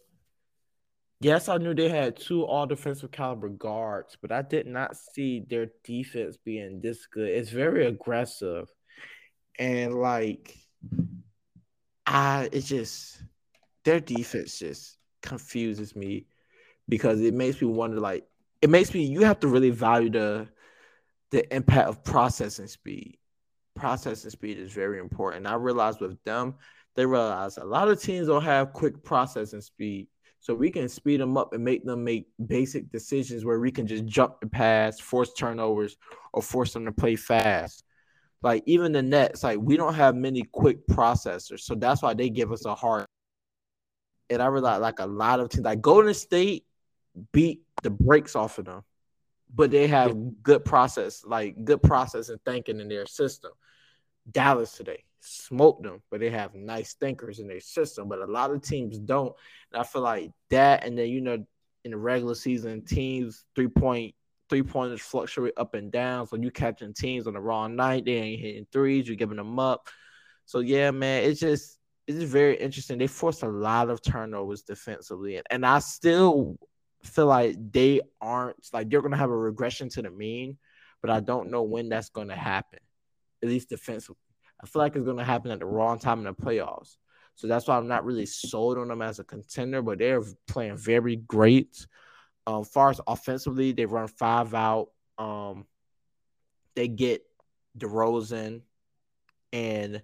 [1.20, 5.44] yes, I knew they had two all defensive caliber guards, but I did not see
[5.48, 7.29] their defense being this good.
[7.29, 8.68] It's very aggressive.
[9.59, 10.57] And like
[12.07, 13.22] I it's just
[13.85, 16.27] their defense just confuses me
[16.89, 18.27] because it makes me wonder like
[18.63, 20.49] it makes me you have to really value the
[21.31, 23.19] the impact of processing speed.
[23.75, 25.47] Processing speed is very important.
[25.47, 26.55] I realize with them,
[26.97, 30.09] they realize a lot of teams don't have quick processing speed.
[30.41, 33.87] So we can speed them up and make them make basic decisions where we can
[33.87, 35.97] just jump the pass, force turnovers,
[36.33, 37.85] or force them to play fast.
[38.43, 42.31] Like even the Nets, like we don't have many quick processors, so that's why they
[42.31, 43.07] give us a hard.
[44.31, 46.67] And I realize like a lot of teams, like Golden State,
[47.33, 48.83] beat the brakes off of them,
[49.55, 50.31] but they have Yeah.
[50.43, 53.53] good process, like good process and thinking in their system.
[54.31, 58.09] Dallas today smoked them, but they have nice thinkers in their system.
[58.09, 59.35] But a lot of teams don't.
[59.73, 61.45] And I feel like that, and then you know,
[61.85, 64.14] in the regular season, teams three point
[64.51, 66.27] three pointers fluctuate up and down.
[66.27, 69.59] So you catching teams on the wrong night, they ain't hitting threes, you're giving them
[69.59, 69.88] up.
[70.47, 71.78] So yeah, man, it's just
[72.09, 72.99] it's very interesting.
[72.99, 76.59] They forced a lot of turnovers defensively, and, and I still
[77.05, 80.57] feel like they aren't like they're gonna have a regression to the mean,
[81.03, 82.81] but I don't know when that's gonna happen.
[83.42, 84.16] At least defensively.
[84.61, 86.97] I feel like it's gonna happen at the wrong time in the playoffs.
[87.35, 90.79] So that's why I'm not really sold on them as a contender, but they're playing
[90.79, 91.87] very great.
[92.47, 94.88] Um, far as offensively, they run five out.
[95.18, 95.66] Um,
[96.75, 97.23] they get
[97.79, 98.62] DeRozan
[99.53, 100.03] and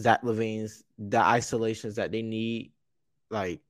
[0.00, 2.72] Zach LaVine's the isolations that they need,
[3.30, 3.60] like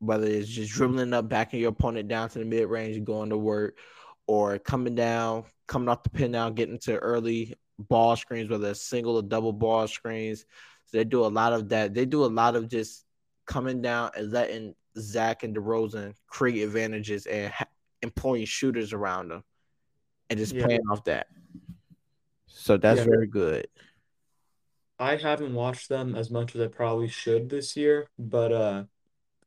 [0.00, 3.38] whether it's just dribbling up, backing your opponent down to the mid range, going to
[3.38, 3.78] work,
[4.26, 8.82] or coming down, coming off the pin down, getting to early ball screens, whether it's
[8.82, 10.44] single or double ball screens.
[10.86, 11.94] So they do a lot of that.
[11.94, 13.04] They do a lot of just
[13.46, 17.66] coming down and letting Zach and DeRozan create advantages and ha-
[18.02, 19.44] employing shooters around them
[20.30, 20.64] and just Yeah.
[20.66, 21.28] playing off that.
[22.46, 23.06] So that's Yeah.
[23.06, 23.68] very good.
[24.98, 28.84] I haven't watched them as much as I probably should this year, but uh,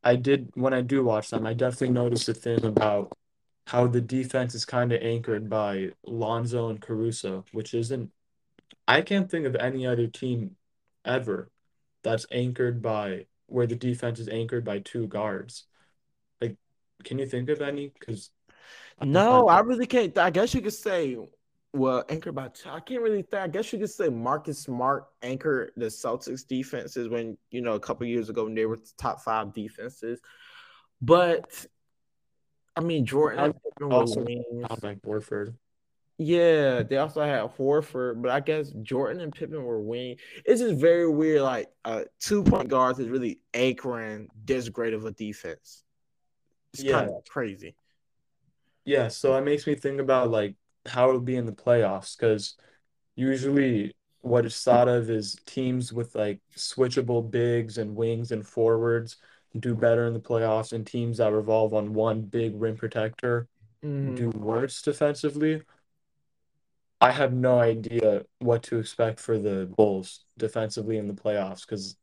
[0.04, 3.16] I did when I do watch them, I definitely noticed a thing about
[3.66, 8.10] how the defense is kind of anchored by Lonzo and Caruso, which isn't,
[8.88, 10.56] I can't think of any other team
[11.04, 11.50] ever
[12.02, 15.66] that's anchored by where the defense is anchored by two guards.
[16.40, 16.56] Like,
[17.04, 17.92] can you think of any?
[17.98, 18.30] Because
[19.02, 20.16] No, I really can't.
[20.18, 21.16] I guess you could say,
[21.72, 22.50] well, anchored by.
[22.66, 23.42] I can't really think.
[23.42, 27.80] I guess you could say Marcus Smart anchored the Celtics defenses when you know a
[27.80, 30.20] couple years ago when they were top five defenses.
[31.00, 31.66] But
[32.76, 34.26] I mean, Jordan I and Pippen were also
[34.82, 35.54] like Horford.
[36.18, 40.16] Yeah, they also had Horford, but I guess Jordan and Pippen were wing.
[40.44, 41.42] It's just very weird.
[41.42, 45.82] Like uh, two point guards is really anchoring this great of a defense.
[46.74, 46.92] It's Yeah.
[46.92, 47.74] kind of crazy.
[48.84, 50.54] Yeah, so it makes me think about like
[50.86, 52.56] how it'll be in the playoffs because
[53.16, 59.16] usually what is thought of is teams with like switchable bigs and wings and forwards
[59.58, 63.48] do better in the playoffs, and teams that revolve on one big rim protector
[63.82, 64.14] Mhm.
[64.16, 65.62] do worse defensively.
[67.00, 71.96] I have no idea what to expect for the Bulls defensively in the playoffs because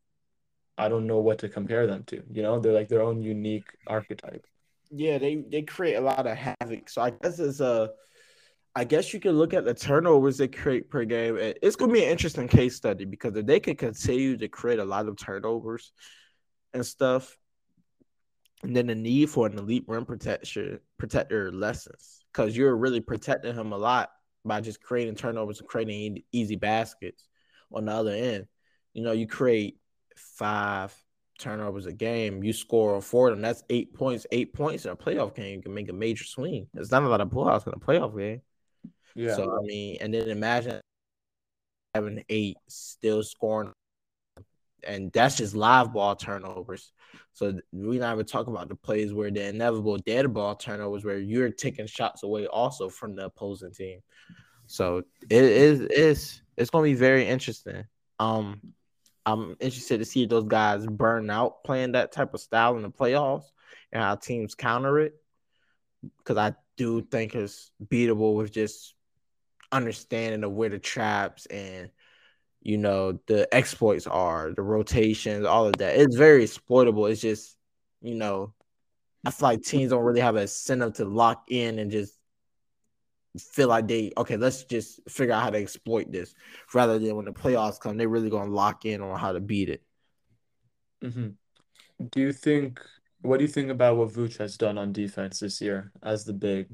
[0.77, 2.23] I don't know what to compare them to.
[2.31, 4.45] You know, they're like their own unique archetype.
[4.91, 6.89] Yeah, they they create a lot of havoc.
[6.89, 7.91] So I guess it's a,
[8.75, 11.37] I guess you can look at the turnovers they create per game.
[11.37, 14.79] and It's gonna be an interesting case study because if they can continue to create
[14.79, 15.91] a lot of turnovers
[16.73, 17.35] and stuff,
[18.63, 23.55] and then the need for an elite rim protection protector lessens because you're really protecting
[23.55, 24.09] him a lot
[24.45, 27.25] by just creating turnovers and creating easy baskets
[27.73, 28.45] on the other end.
[28.93, 29.77] You know, you create
[30.15, 30.93] five
[31.39, 33.41] turnovers a game, you score on four of them.
[33.41, 34.27] That's eight points.
[34.31, 36.67] Eight points in a playoff game can make a major swing.
[36.73, 38.41] There's not a lot of blowouts in a playoff game.
[39.15, 39.35] Yeah.
[39.35, 40.81] So I mean, and then imagine
[41.93, 43.73] having eight still scoring,
[44.83, 46.91] and that's just live ball turnovers.
[47.33, 51.19] So we not even talk about the plays where the inevitable dead ball turnovers where
[51.19, 53.99] you're taking shots away also from the opposing team.
[54.67, 57.85] So it is it's it's gonna be very interesting.
[58.19, 58.61] Um,
[59.25, 62.91] I'm interested to see those guys burn out playing that type of style in the
[62.91, 63.45] playoffs
[63.91, 65.13] and how teams counter it.
[66.19, 68.95] Because I do think it's beatable with just
[69.71, 71.89] understanding of where the traps and
[72.61, 75.95] you know the exploits are, the rotations, all of that.
[75.97, 77.05] It's very exploitable.
[77.05, 77.55] It's just
[78.01, 78.53] you know,
[79.25, 82.13] I feel like teams don't really have an incentive to lock in and just
[83.37, 86.33] feel like they okay, let's just figure out how to exploit this
[86.73, 89.69] rather than when the playoffs come, they're really gonna lock in on how to beat
[89.69, 89.83] it.
[91.03, 91.29] Mm-hmm.
[92.11, 92.79] Do you think,
[93.21, 96.33] what do you think about what Vooch has done on defense this year as the
[96.33, 96.69] big?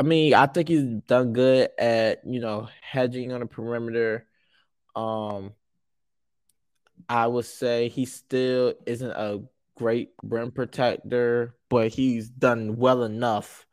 [0.00, 4.26] I mean, I think he's done good at you know hedging on the perimeter.
[4.96, 5.52] Um,
[7.06, 9.42] I would say he still isn't a
[9.76, 13.66] great rim protector, but he's done well enough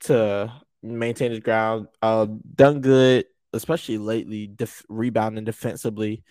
[0.00, 1.86] to maintain his ground.
[2.02, 6.24] Uh, done good, especially lately, def- rebounding defensively.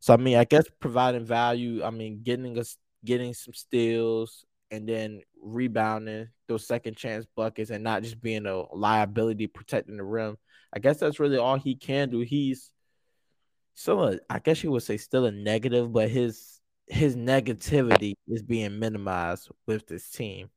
[0.00, 1.82] So I mean, I guess providing value.
[1.82, 7.84] I mean, getting us getting some steals and then rebounding those second chance buckets and
[7.84, 10.36] not just being a liability protecting the rim.
[10.72, 12.20] I guess that's really all he can do.
[12.20, 12.70] He's
[13.74, 18.14] still a, uh, I guess you would say still a negative, but his his negativity
[18.28, 20.50] is being minimized with this team.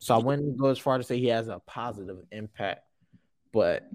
[0.00, 2.82] So I wouldn't go as far to say he has a positive impact,
[3.52, 3.88] but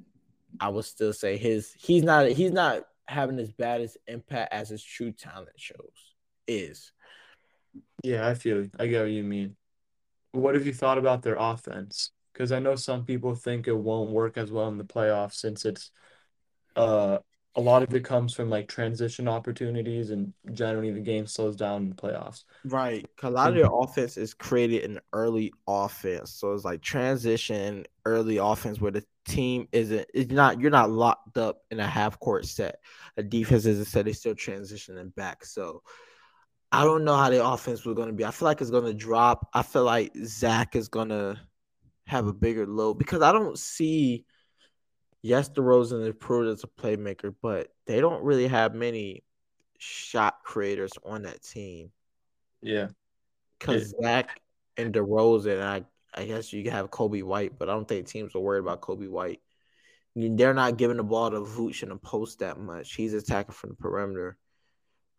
[0.59, 4.69] I would still say his he's not he's not having as bad as impact as
[4.69, 6.13] his true talent shows
[6.47, 6.91] is.
[8.03, 8.71] Yeah, I feel you.
[8.79, 9.55] I get what you mean.
[10.31, 12.11] What have you thought about their offense?
[12.33, 15.65] Because I know some people think it won't work as well in the playoffs since
[15.65, 15.91] it's
[16.75, 17.19] uh
[17.55, 21.83] a lot of it comes from like transition opportunities and generally the game slows down
[21.83, 22.43] in the playoffs.
[22.65, 23.05] Right.
[23.17, 26.31] 'cause a lot of their offense is created in early offense.
[26.31, 31.37] So it's like transition, early offense where the team isn't it's not you're not locked
[31.37, 32.79] up in a half court set.
[33.15, 35.45] The defense isn't set, they still transitioning back.
[35.45, 35.83] So
[36.73, 38.25] I don't know how the offense was gonna be.
[38.25, 39.49] I feel like it's gonna drop.
[39.53, 41.41] I feel like Zach is gonna
[42.07, 44.25] have a bigger load because I don't see
[45.23, 49.23] yes, the DeRozan is proved as a playmaker, but they don't really have many
[49.79, 51.91] shot creators on that team
[52.61, 52.87] yeah,
[53.59, 54.41] because it, Zach
[54.77, 58.39] and DeRozan, I I guess you have Coby White, but I don't think teams are
[58.39, 59.41] worried about Coby White.
[60.15, 62.95] I mean, they're not giving the ball to Vooch in the post that much.
[62.95, 64.37] He's attacking from the perimeter.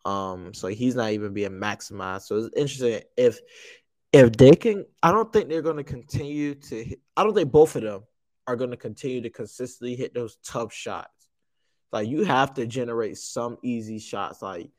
[0.05, 2.23] Um, so he's not even being maximized.
[2.23, 3.39] So it's interesting if
[4.13, 4.85] if they can.
[5.03, 6.83] I don't think they're going to continue to.
[6.83, 8.03] Hit, I don't think both of them
[8.47, 11.09] are going to continue to consistently hit those tough shots.
[11.91, 14.41] Like you have to generate some easy shots.
[14.41, 14.69] Like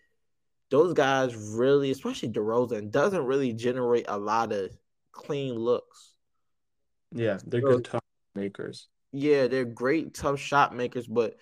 [0.70, 4.70] those guys really, especially DeRozan, doesn't really generate a lot of
[5.12, 6.14] clean looks.
[7.12, 8.02] yeah, they're So good tough
[8.34, 8.88] makers.
[9.12, 11.36] yeah, they're great tough shot makers, but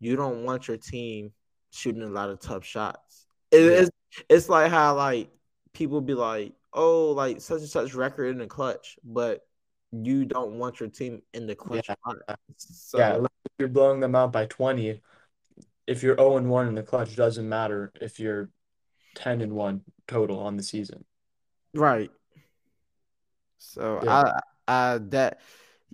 [0.00, 1.32] you don't want your team
[1.70, 3.11] shooting a lot of tough shots.
[3.52, 3.90] It's
[4.28, 5.30] it's like how like
[5.72, 9.46] people be like, oh, like such and such record in the clutch, but
[9.92, 12.38] you don't want your team in the clutch yeah, lot.
[12.94, 13.26] yeah.
[13.58, 15.00] You're blowing them out by 20,
[15.86, 18.50] if you're 0 and 1 in the clutch, doesn't matter if you're
[19.14, 21.04] 10 and 1 total on the season.
[21.74, 22.10] right.
[23.58, 24.32] So Yeah,
[24.66, 25.40] I I that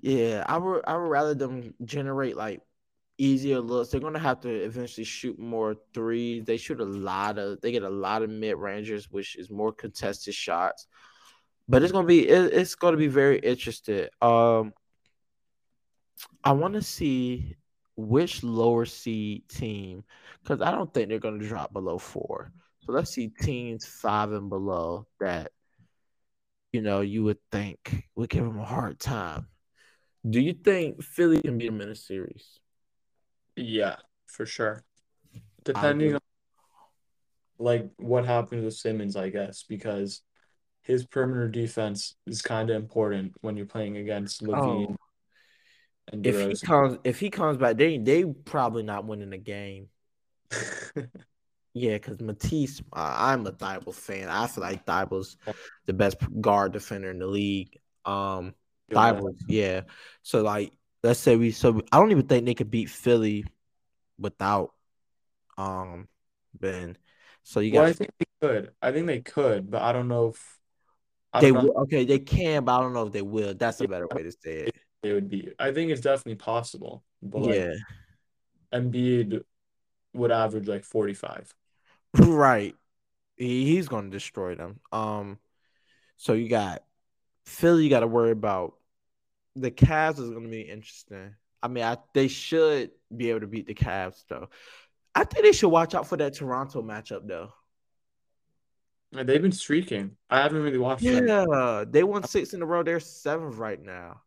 [0.00, 2.62] yeah, I would I would rather them generate like
[3.18, 3.90] easier looks.
[3.90, 6.44] They're gonna have to eventually shoot more threes.
[6.44, 9.72] They shoot a lot of they get a lot of mid rangers, which is more
[9.72, 10.86] contested shots.
[11.68, 14.08] but it's gonna be it, it's gonna be very interesting.
[14.22, 14.72] Um,
[16.44, 17.56] I want to see
[17.96, 20.04] which lower seed team
[20.42, 22.52] because I don't think they're gonna drop below four.
[22.80, 25.52] So let's see teams five and below that
[26.72, 29.48] you know you would think would give them a hard time.
[30.28, 32.60] Do you think Philly can beat them in a series?
[33.58, 34.84] Yeah, for sure.
[35.64, 36.20] Depending on
[37.58, 40.22] like what happens with Simmons, I guess, because
[40.82, 44.96] his perimeter defense is kind of important when you're playing against LaVine oh.
[46.12, 49.88] and If he comes, if he comes back, they they probably not winning the game.
[51.74, 54.28] yeah, because Matisse, uh, I'm a Thybulle fan.
[54.28, 55.36] I feel like Thybulle's
[55.86, 57.76] the best guard defender in the league.
[58.04, 58.54] Um,
[58.90, 59.82] Thybulle, yeah.
[60.22, 63.44] So like, let's say we so I don't even think they could beat Philly
[64.18, 64.72] without
[65.56, 66.08] um
[66.58, 66.96] Ben.
[67.42, 67.80] So you got.
[67.80, 68.72] Well, I think they could.
[68.82, 70.58] I think they could, but I don't know if
[71.32, 71.72] I they will.
[71.82, 73.54] Okay, they can, but I don't know if they will.
[73.54, 74.76] That's a better way to say it.
[75.02, 75.50] It would be.
[75.58, 77.04] I think it's definitely possible.
[77.22, 77.72] But like, yeah,
[78.72, 79.42] Embiid
[80.14, 81.52] would average like forty five.
[82.14, 82.74] Right.
[83.36, 84.80] He, he's going to destroy them.
[84.92, 85.38] Um.
[86.16, 86.82] So you got
[87.46, 87.84] Philly.
[87.84, 88.74] You got to worry about
[89.56, 91.34] the Cavs is going to be interesting.
[91.62, 94.48] I mean, I, they should be able to beat the Cavs though.
[95.14, 97.52] I think they should watch out for that Toronto matchup though.
[99.12, 100.16] They've been streaking.
[100.28, 101.90] I haven't really watched yeah, them.
[101.90, 102.82] they won six in a row.
[102.82, 104.20] They're seventh right now.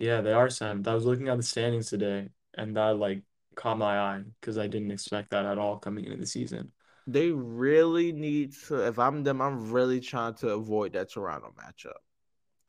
[0.00, 0.88] Yeah, they are seventh.
[0.88, 3.22] I was looking at the standings today, and that like
[3.54, 6.72] caught my eye because I didn't expect that at all coming into the season.
[7.06, 8.86] They really need to.
[8.86, 11.98] If I'm them, I'm really trying to avoid that Toronto matchup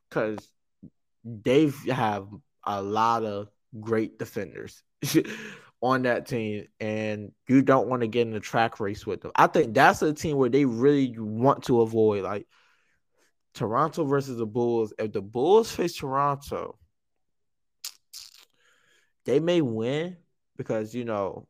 [0.09, 0.47] because
[1.23, 2.27] they have
[2.65, 4.83] a lot of great defenders.
[5.81, 9.31] on that team and you don't want to get in a track race with them.
[9.35, 12.47] I think that's a team where they really want to avoid like
[13.53, 14.93] Toronto versus the Bulls.
[14.99, 16.77] If the Bulls face Toronto,
[19.25, 20.17] they may win
[20.55, 21.47] because you know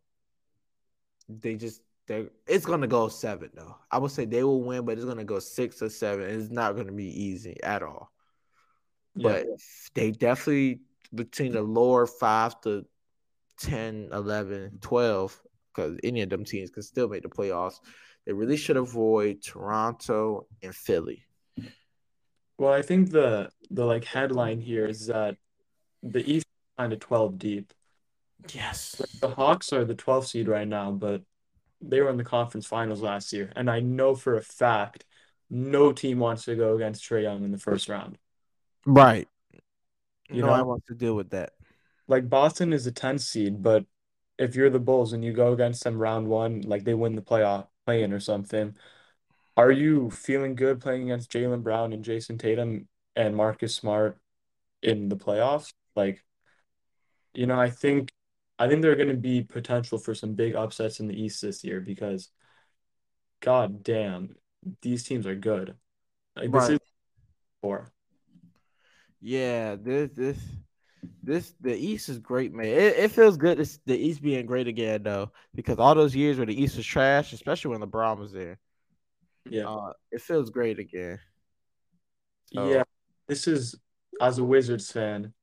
[1.28, 3.76] they just they it's gonna go seven though.
[3.92, 6.30] I would say they will win, but it's gonna go six or seven.
[6.30, 8.12] It's not gonna be easy at all.
[9.15, 9.32] Yeah.
[9.32, 9.45] But
[9.93, 10.82] they definitely
[11.13, 12.86] between the lower five to
[13.60, 15.41] 10, 11, 12,
[15.74, 17.76] because any of them teams can still make the playoffs.
[18.26, 21.26] They really should avoid Toronto and Philly.
[22.58, 25.36] Well, I think the the like headline here is that
[26.04, 26.45] the East
[26.78, 27.74] kind of 12 deep.
[28.54, 29.02] Yes.
[29.19, 31.21] The Hawks are the 12th seed right now, but
[31.82, 33.52] they were in the conference finals last year.
[33.56, 35.06] And I know for a fact
[35.50, 38.17] no team wants to go against Trae Young in the first round.
[38.86, 39.28] Right.
[40.30, 41.54] You no know, I want to deal with that
[42.12, 43.86] like Boston is a 10 seed, but
[44.38, 47.22] if you're the Bulls and you go against them round one, like they win the
[47.22, 48.76] playoff play in or something,
[49.56, 54.17] are you feeling good playing against Jaylen Brown and Jayson Tatum and Marcus Smart
[54.84, 55.72] in the playoffs?
[55.96, 56.22] Like,
[57.34, 58.12] you know, I think
[58.60, 61.41] I think there are going to be potential for some big upsets in the East
[61.41, 62.28] this year because,
[63.39, 64.36] god damn,
[64.82, 65.76] these teams are good.
[66.36, 66.72] Like this right.
[66.74, 66.80] is
[67.62, 67.91] four.
[69.22, 70.38] Yeah, this this
[71.24, 72.66] this the East is great, man.
[72.66, 76.38] It, it feels good to, the East being great again, though, because all those years
[76.38, 78.58] where the East was trash, especially when LeBron was there.
[79.50, 81.20] Yeah, uh, it feels great again.
[82.54, 82.68] So.
[82.68, 82.84] Yeah,
[83.28, 83.76] this is
[84.20, 85.34] as a Wizards fan,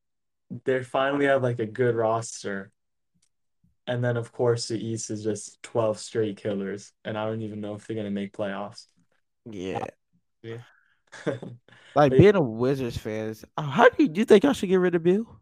[0.64, 2.72] they finally have like a good roster,
[3.86, 7.60] and then of course the East is just twelve straight killers, and I don't even
[7.60, 8.86] know if they're gonna make playoffs.
[9.44, 9.84] Yeah,
[10.42, 10.58] yeah.
[11.94, 14.94] like being a Wizards fan, uh, how do you, you think I should get rid
[14.94, 15.40] of Bill?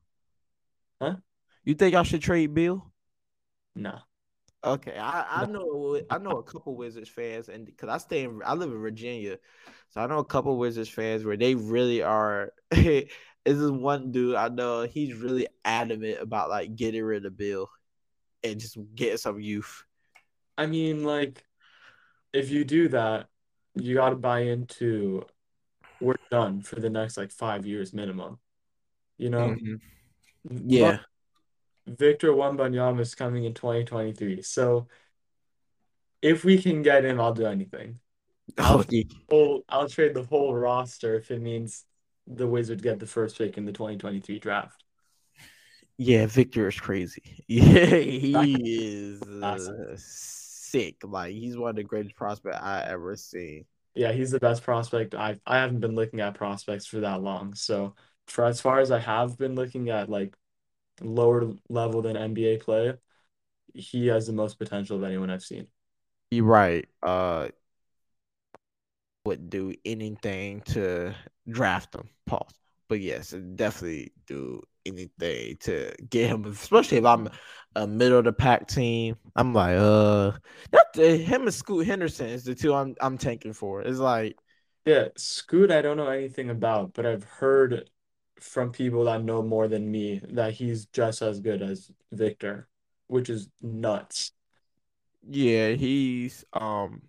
[1.00, 1.16] Huh?
[1.64, 2.90] You think I should trade Bill?
[3.74, 3.98] No.
[4.64, 8.40] Okay, I, I know I know a couple Wizards fans, and because I stay in
[8.44, 9.38] I live in Virginia,
[9.90, 12.52] so I know a couple Wizards fans where they really are.
[12.70, 13.08] this
[13.44, 17.70] is one dude I know he's really adamant about like getting rid of Bill
[18.42, 19.84] and just getting some youth.
[20.58, 21.44] I mean, like,
[22.32, 23.28] if you do that,
[23.74, 25.24] you got to buy into
[26.00, 28.38] we're done for the next like five years minimum.
[29.18, 29.48] You know.
[29.50, 30.68] Mm-hmm.
[30.68, 30.98] Yeah.
[31.86, 34.42] Victor Wembanyama is coming in 2023.
[34.42, 34.88] So
[36.20, 38.00] if we can get him, I'll do anything.
[38.58, 38.84] I'll,
[39.30, 41.84] whole, I'll trade the whole roster if it means
[42.26, 44.82] the Wizards get the first pick in the 2023 draft.
[45.98, 47.22] Yeah, Victor is crazy.
[47.48, 50.96] Yeah, he is uh, sick.
[51.04, 53.66] Like he's one of the greatest prospects I ever seen.
[53.96, 55.14] Yeah, he's the best prospect.
[55.14, 57.54] I I haven't been looking at prospects for that long.
[57.54, 57.94] So
[58.26, 60.36] for as far as I have been looking at like
[61.02, 62.94] lower level than NBA play,
[63.74, 65.68] he has the most potential of anyone I've seen.
[66.30, 66.86] You're right.
[67.02, 67.48] Uh
[69.24, 71.14] would do anything to
[71.48, 72.08] draft him.
[72.26, 72.54] Pause.
[72.88, 77.28] But yes, definitely do anything to get him, especially if I'm
[77.74, 79.16] a middle of the pack team.
[79.34, 80.32] I'm like, uh,
[80.70, 83.82] that, him and Scoot Henderson is the two I'm I'm tanking for.
[83.82, 84.36] It's like,
[84.84, 85.70] yeah, Scoot.
[85.70, 87.90] I don't know anything about, but I've heard
[88.40, 92.68] from people that know more than me that he's just as good as Victor,
[93.08, 94.32] which is nuts.
[95.28, 97.02] Yeah, he's um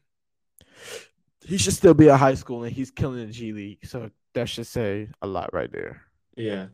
[1.45, 3.86] he should still be at high school and he's killing the G League.
[3.86, 6.03] So that should say a lot right there.
[6.35, 6.67] Yeah.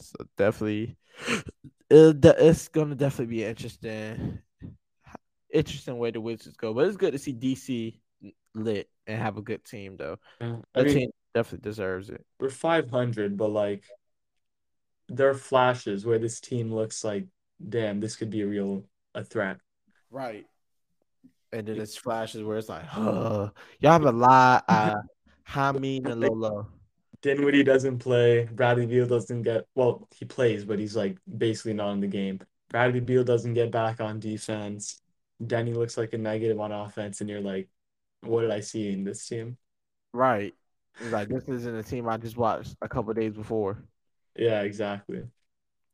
[0.00, 0.96] So definitely,
[1.90, 4.40] it, it's gonna definitely be interesting,
[5.52, 6.74] interesting way the Wizards go.
[6.74, 8.00] But it's good to see DC
[8.54, 10.18] lit and have a good team though.
[10.40, 10.56] Yeah.
[10.74, 12.24] I mean, team definitely deserves it.
[12.40, 13.84] We're five hundred, but like,
[15.08, 17.26] there are flashes where this team looks like,
[17.66, 19.58] damn, this could be a real a threat.
[20.10, 20.44] Right.
[21.52, 24.64] And then it's flashes where it's like, oh, y'all have a lot.
[24.66, 24.94] Uh,
[25.44, 26.68] Hamid and Lolo.
[27.22, 28.44] Dinwiddie doesn't play.
[28.44, 30.08] Bradley Beal doesn't get well.
[30.14, 32.40] He plays, but he's like basically not in the game.
[32.68, 35.00] Bradley Beal doesn't get back on defense.
[35.42, 37.68] Deni looks like a negative on offense, and you're like,
[38.20, 39.56] what did I see in this team?
[40.12, 40.54] Right.
[41.10, 43.82] Like this isn't a team I just watched a couple days before.
[44.36, 45.22] Yeah, exactly.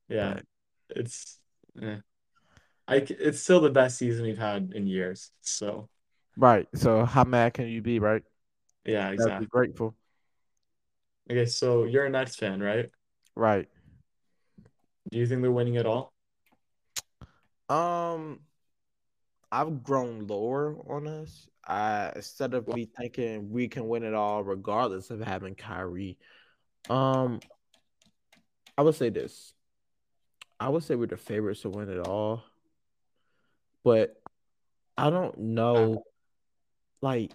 [0.08, 0.44] Yeah, right.
[0.90, 1.38] it's.
[1.80, 1.96] Eh.
[2.88, 5.30] I, it's still the best season we've had in years.
[5.42, 5.88] So.
[6.36, 6.66] Right.
[6.74, 8.24] So how mad can you be, right?
[8.84, 9.46] Yeah, exactly.
[9.46, 9.94] grateful.
[11.30, 12.90] Okay, so you're a Nets fan, right?
[13.36, 13.68] Right.
[15.10, 16.12] Do you think they're winning at all?
[17.68, 18.40] Um,
[19.52, 21.48] I've grown lower on us.
[21.66, 26.18] I instead of me thinking we can win it all regardless of having Kyrie.
[26.88, 27.40] Um,
[28.76, 29.52] I would say this.
[30.58, 32.42] I would say we're the favorites to win it all,
[33.84, 34.20] but
[34.96, 36.04] I don't know.
[37.00, 37.32] Like,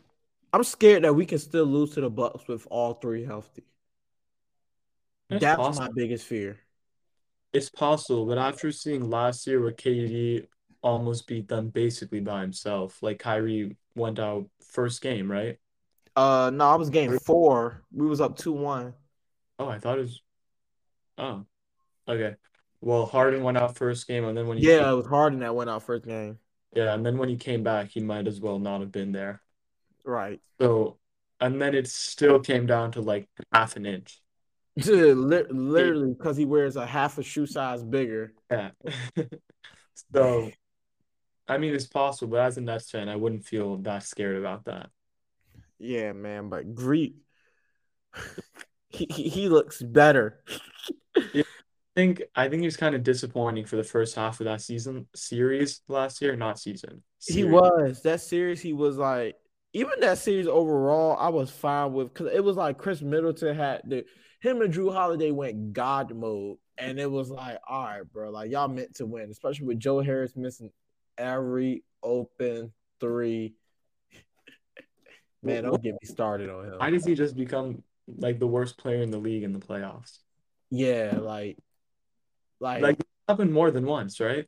[0.56, 3.66] I'm scared that we can still lose to the Bucks with all three healthy.
[5.30, 5.86] It's That's possible.
[5.86, 6.60] my biggest fear.
[7.52, 10.48] It's possible, but after seeing last year where KD
[10.82, 15.60] almost beat them basically by himself, like Kyrie went out first game, right?
[16.16, 17.84] Uh, no, I was game four.
[17.92, 18.94] We was up two one.
[19.60, 20.22] Oh, I thought it was.
[21.18, 21.46] Oh,
[22.08, 22.36] okay.
[22.80, 24.88] Well, Harden went out first game, and then when he yeah, came...
[24.88, 26.40] it was Harden that went out first game.
[26.74, 29.42] Yeah, and then when he came back, he might as well not have been there.
[30.06, 30.40] Right.
[30.60, 30.98] So,
[31.40, 34.22] and then it still came down to like half an inch.
[34.78, 38.34] literally, because he wears a half a shoe size bigger.
[38.52, 38.72] Yeah.
[40.14, 40.52] so,
[41.48, 44.66] I mean, it's possible, but as a Nets fan, I wouldn't feel that scared about
[44.66, 44.90] that.
[45.80, 47.16] Yeah, man, but Greek,
[48.90, 50.44] he, he looks better.
[51.16, 51.44] I
[51.96, 55.08] think I think he was kind of disappointing for the first half of that season
[55.16, 57.04] series last year, not season.
[57.20, 57.36] Series.
[57.36, 58.62] He was that series.
[58.62, 59.36] He was like
[59.76, 61.18] even that series overall.
[61.20, 64.06] I was fine with because it was like Khris Middleton had the
[64.40, 68.50] him and Jrue Holiday went God mode, and it was like, all right, bro, like
[68.52, 70.72] y'all meant to win, especially with Joe Harris missing
[71.18, 72.72] every open
[73.02, 73.56] three.
[75.44, 76.78] Man, don't get me started on him.
[76.78, 80.20] Why does he just become like the worst player in the league in the playoffs?
[80.72, 81.58] Yeah, like,
[82.62, 82.98] like, like
[83.28, 84.46] happened more than once, right?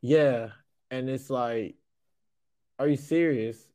[0.00, 0.48] Yeah,
[0.90, 1.76] and it's like,
[2.80, 3.67] are you serious?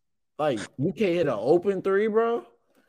[0.43, 2.45] Like, you can't hit an open three, bro.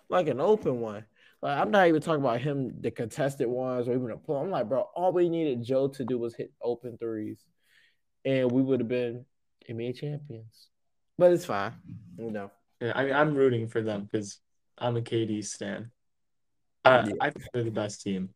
[0.08, 1.04] Like an open one.
[1.40, 4.38] Like, I'm not even talking about him, the contested ones, or even a pull.
[4.38, 7.38] I'm like, bro, all we needed Joe to do was hit open threes,
[8.24, 9.24] and we would have been
[9.70, 10.66] NBA champions.
[11.16, 11.74] But it's fine,
[12.18, 12.50] you know.
[12.80, 14.40] Yeah, I mean, I'm rooting for them because
[14.76, 15.92] I'm a KD stan.
[16.84, 17.14] Uh, yeah.
[17.20, 18.30] I think they're the best team.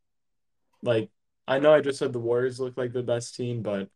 [0.81, 1.11] Like,
[1.49, 3.89] I know I just said the Warriors look like the best team, but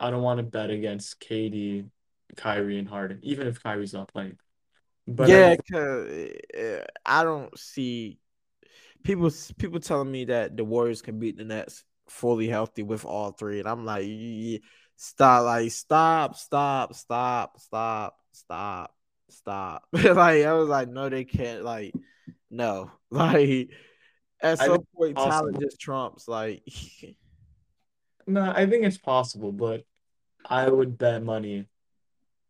[0.00, 1.90] I don't want to bet against KD,
[2.36, 4.38] Kyrie, and Harden, even if Kyrie's not playing.
[5.06, 6.08] But yeah, cause
[6.58, 8.18] uh, I don't see
[9.02, 13.32] people people telling me that the Warriors can beat the Nets fully healthy with all
[13.32, 14.62] three, and I'm like,
[14.96, 18.94] stop, like stop, stop, stop, stop, stop,
[19.28, 19.84] stop.
[19.92, 21.64] like I was like, no, they can't.
[21.64, 21.94] Like,
[22.50, 23.70] no, like
[24.40, 26.26] at some point, talent just trumps.
[26.28, 26.62] Like,
[28.26, 29.84] no, I think it's possible, but
[30.44, 31.66] I would bet money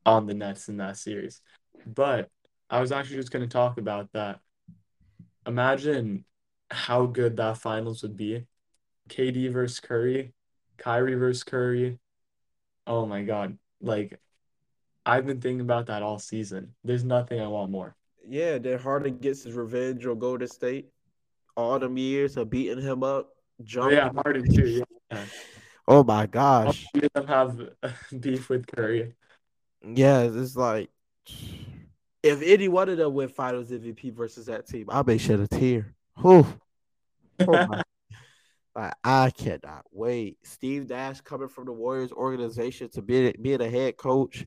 [0.06, 1.40] on the Nets in that series.
[1.86, 2.30] But
[2.70, 4.40] I was actually just going to talk about that.
[5.46, 6.24] Imagine
[6.70, 8.46] how good that finals would be.
[9.08, 10.32] KD versus Curry,
[10.78, 11.98] Kyrie versus Curry.
[12.86, 13.58] Oh my God.
[13.80, 14.18] Like,
[15.04, 16.74] I've been thinking about that all season.
[16.82, 17.94] There's nothing I want more.
[18.26, 20.88] Yeah, then Harden gets his revenge or go to state.
[21.56, 23.28] All them years of beating him up.
[23.76, 24.82] Oh, yeah, Harden too.
[25.10, 25.24] Yeah.
[25.86, 26.86] oh my gosh.
[26.94, 27.68] All of them have
[28.20, 29.14] beef with Curry.
[29.86, 30.90] Yeah, it's like
[32.22, 35.46] if any one of them win Finals MVP versus that team, I may shed a
[35.46, 35.94] tear.
[36.20, 36.46] Whew.
[37.40, 37.82] Oh my.
[38.76, 40.38] Like, I cannot wait.
[40.44, 44.46] Steve Nash coming from the Warriors organization to be being a head coach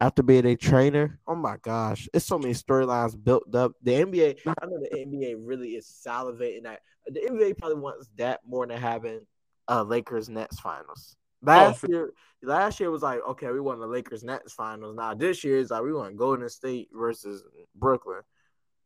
[0.00, 1.18] after being a trainer.
[1.26, 3.72] Oh my gosh, it's so many storylines built up.
[3.82, 6.80] The NBA, I know the NBA really is salivating that.
[7.06, 9.20] The NBA probably wants that more than having
[9.68, 11.16] uh Lakers Nets finals.
[11.42, 12.10] Oh, last oh, year,
[12.42, 14.96] last year was like, okay, we won the Lakers Nets finals.
[14.96, 17.42] Now this year is like we won Golden State versus
[17.74, 18.22] Brooklyn.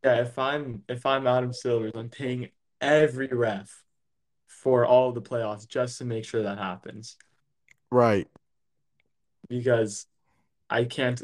[0.04, 2.48] Yeah, if I'm if I'm Adam Silver, I'm paying
[2.80, 3.84] every ref
[4.46, 7.16] for all the playoffs just to make sure that happens.
[7.90, 8.28] Right.
[9.48, 10.06] Because
[10.68, 11.22] I can't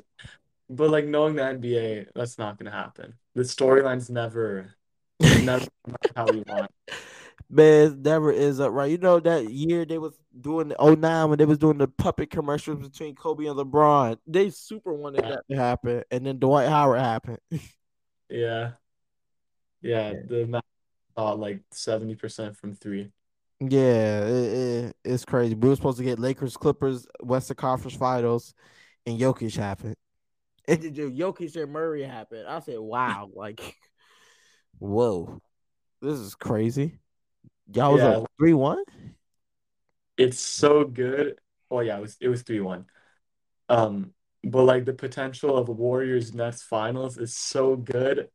[0.70, 3.14] but like knowing the NBA, that's not gonna happen.
[3.34, 4.74] The storyline's never
[5.20, 5.66] never
[6.14, 6.70] how we want.
[7.50, 8.90] Man, never is up right.
[8.90, 12.30] You know that year they was doing the 09 when they was doing the puppet
[12.30, 14.18] commercials between Kobe and LeBron.
[14.26, 15.30] They super wanted yeah.
[15.30, 17.38] that to happen, and then Dwight Howard happened.
[18.28, 18.72] yeah,
[19.82, 20.12] yeah.
[20.28, 20.64] The match
[21.16, 23.10] thought like seventy percent from three.
[23.60, 25.54] Yeah, it, it, it's crazy.
[25.54, 28.54] We were supposed to get Lakers, Clippers, Western Conference Finals,
[29.04, 29.96] and Jokic happened.
[30.68, 32.46] And did Jokic and Murray happened.
[32.46, 33.74] I said, "Wow!" Like,
[34.78, 35.40] whoa,
[36.02, 36.98] this is crazy.
[37.72, 38.08] Y'all was yeah.
[38.08, 38.84] up three one.
[40.18, 41.38] It's so good.
[41.70, 42.86] Oh yeah, it was it was three one.
[43.68, 44.12] Um,
[44.44, 48.28] but like the potential of Warriors Nets finals is so good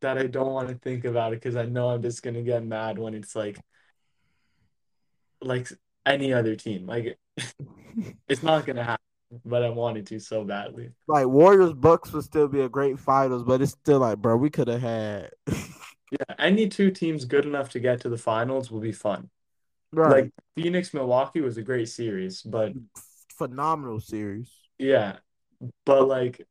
[0.00, 2.64] that I don't want to think about it because I know I'm just gonna get
[2.64, 3.58] mad when it's like
[5.40, 5.68] like
[6.04, 6.86] any other team.
[6.86, 7.18] Like
[8.28, 10.90] it's not gonna happen, but I wanted to so badly.
[11.06, 14.50] Like Warriors Bucks would still be a great finals, but it's still like, bro, we
[14.50, 15.30] could have had
[16.10, 19.30] Yeah, any two teams good enough to get to the finals will be fun.
[19.92, 20.24] Right.
[20.24, 22.72] Like Phoenix Milwaukee was a great series, but
[23.36, 24.50] phenomenal series.
[24.78, 25.16] Yeah.
[25.84, 26.46] But like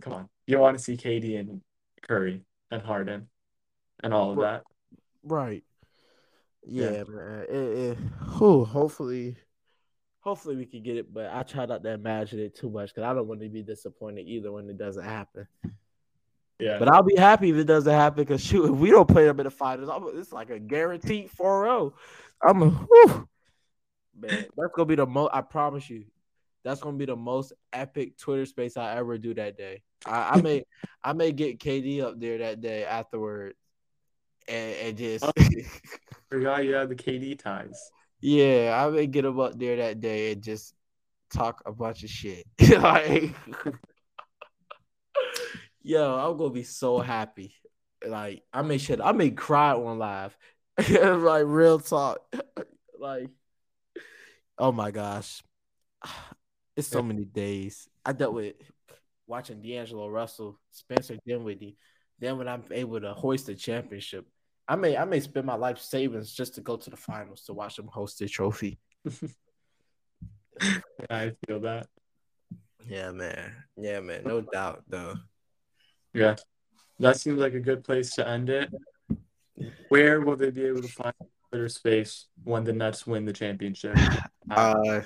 [0.00, 0.28] come on.
[0.46, 1.60] You want to see KD and
[2.02, 3.28] Curry and Harden
[4.02, 4.62] and all of that.
[5.22, 5.64] Right.
[6.64, 7.04] Yeah, yeah.
[7.08, 7.46] man.
[7.48, 7.98] It, it,
[8.38, 9.36] whew, hopefully
[10.20, 13.08] hopefully we can get it, but I try not to imagine it too much because
[13.08, 15.46] I don't want to be disappointed either when it doesn't happen.
[16.60, 16.78] Yeah.
[16.78, 19.40] But I'll be happy if it doesn't happen because shoot, if we don't play them
[19.40, 21.92] in the finals, I'm, it's like a guaranteed 4-0.
[22.42, 23.28] I'm a whew,
[24.18, 24.46] man.
[24.56, 25.30] That's gonna be the most.
[25.32, 26.04] I promise you,
[26.64, 29.82] that's gonna be the most epic Twitter space I ever do that day.
[30.06, 30.64] I, I may,
[31.04, 33.54] I may get KD up there that day afterward,
[34.48, 35.32] and, and just oh,
[36.30, 37.90] forgot you have the KD ties.
[38.20, 40.74] Yeah, I may get him up there that day and just
[41.32, 42.46] talk a bunch of shit.
[42.78, 43.34] like,
[45.82, 47.54] yo, I'm gonna be so happy.
[48.06, 50.36] Like I may shit, I may cry on live.
[50.88, 52.18] like real talk.
[52.98, 53.28] like,
[54.58, 55.42] oh my gosh.
[56.76, 57.88] It's so many days.
[58.06, 58.54] I dealt with
[59.26, 61.76] watching D'Angelo Russell, Spencer Dinwiddie.
[62.20, 64.26] Then when I'm able to hoist the championship,
[64.66, 67.52] I may I may spend my life savings just to go to the finals to
[67.52, 68.78] watch them host the trophy.
[70.62, 70.78] yeah,
[71.10, 71.88] I feel that.
[72.86, 73.52] Yeah, man.
[73.76, 74.22] Yeah, man.
[74.24, 75.16] No doubt, though.
[76.12, 76.36] Yeah,
[76.98, 78.72] that seems like a good place to end it.
[79.88, 81.14] Where will they be able to find
[81.48, 83.96] Twitter space when the Nets win the championship?
[84.50, 85.02] Uh,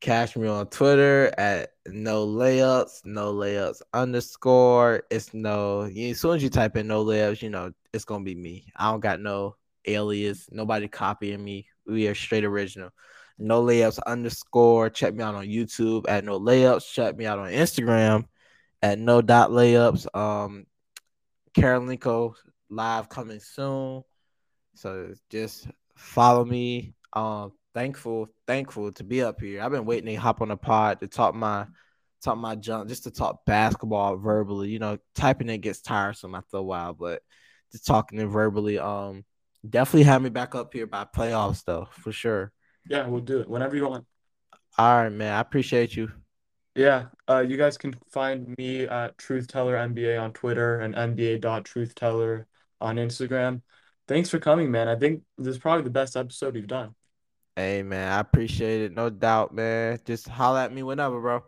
[0.00, 5.04] catch me on Twitter at no layups, no layups underscore.
[5.08, 5.82] It's no.
[5.82, 8.72] As soon as you type in no layups, you know it's gonna be me.
[8.74, 10.48] I don't got no alias.
[10.50, 11.68] Nobody copying me.
[11.86, 12.90] We are straight original.
[13.38, 14.90] No layups underscore.
[14.90, 16.92] Check me out on YouTube at no layups.
[16.92, 18.26] Check me out on Instagram
[18.82, 20.06] at no dot layups.
[20.14, 20.66] Um,
[21.54, 22.34] Karolinko
[22.70, 24.02] live coming soon.
[24.74, 26.94] So just follow me.
[27.12, 29.62] Um, thankful, thankful to be up here.
[29.62, 31.66] I've been waiting to hop on the pod to talk my
[32.22, 34.70] talk my junk, just to talk basketball verbally.
[34.70, 37.22] You know, typing it gets tiresome after a while, but
[37.70, 38.78] just talking it verbally.
[38.78, 39.24] Um,
[39.68, 42.52] definitely have me back up here by playoffs though, for sure.
[42.88, 44.06] Yeah, we'll do it whenever you want.
[44.78, 45.34] All right, man.
[45.34, 46.10] I appreciate you.
[46.74, 52.46] Yeah, uh, you guys can find me at Truth Teller NBA on Twitter and NBA.truthteller
[52.80, 53.60] on Instagram.
[54.08, 54.88] Thanks for coming, man.
[54.88, 56.94] I think this is probably the best episode we've done.
[57.56, 58.92] Hey, man, I appreciate it.
[58.92, 59.98] No doubt, man.
[60.04, 61.42] Just holler at me whenever, bro.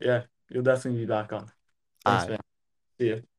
[0.00, 1.50] Yeah, you'll definitely be back on.
[2.04, 2.38] Thanks, man.
[2.98, 3.31] See you.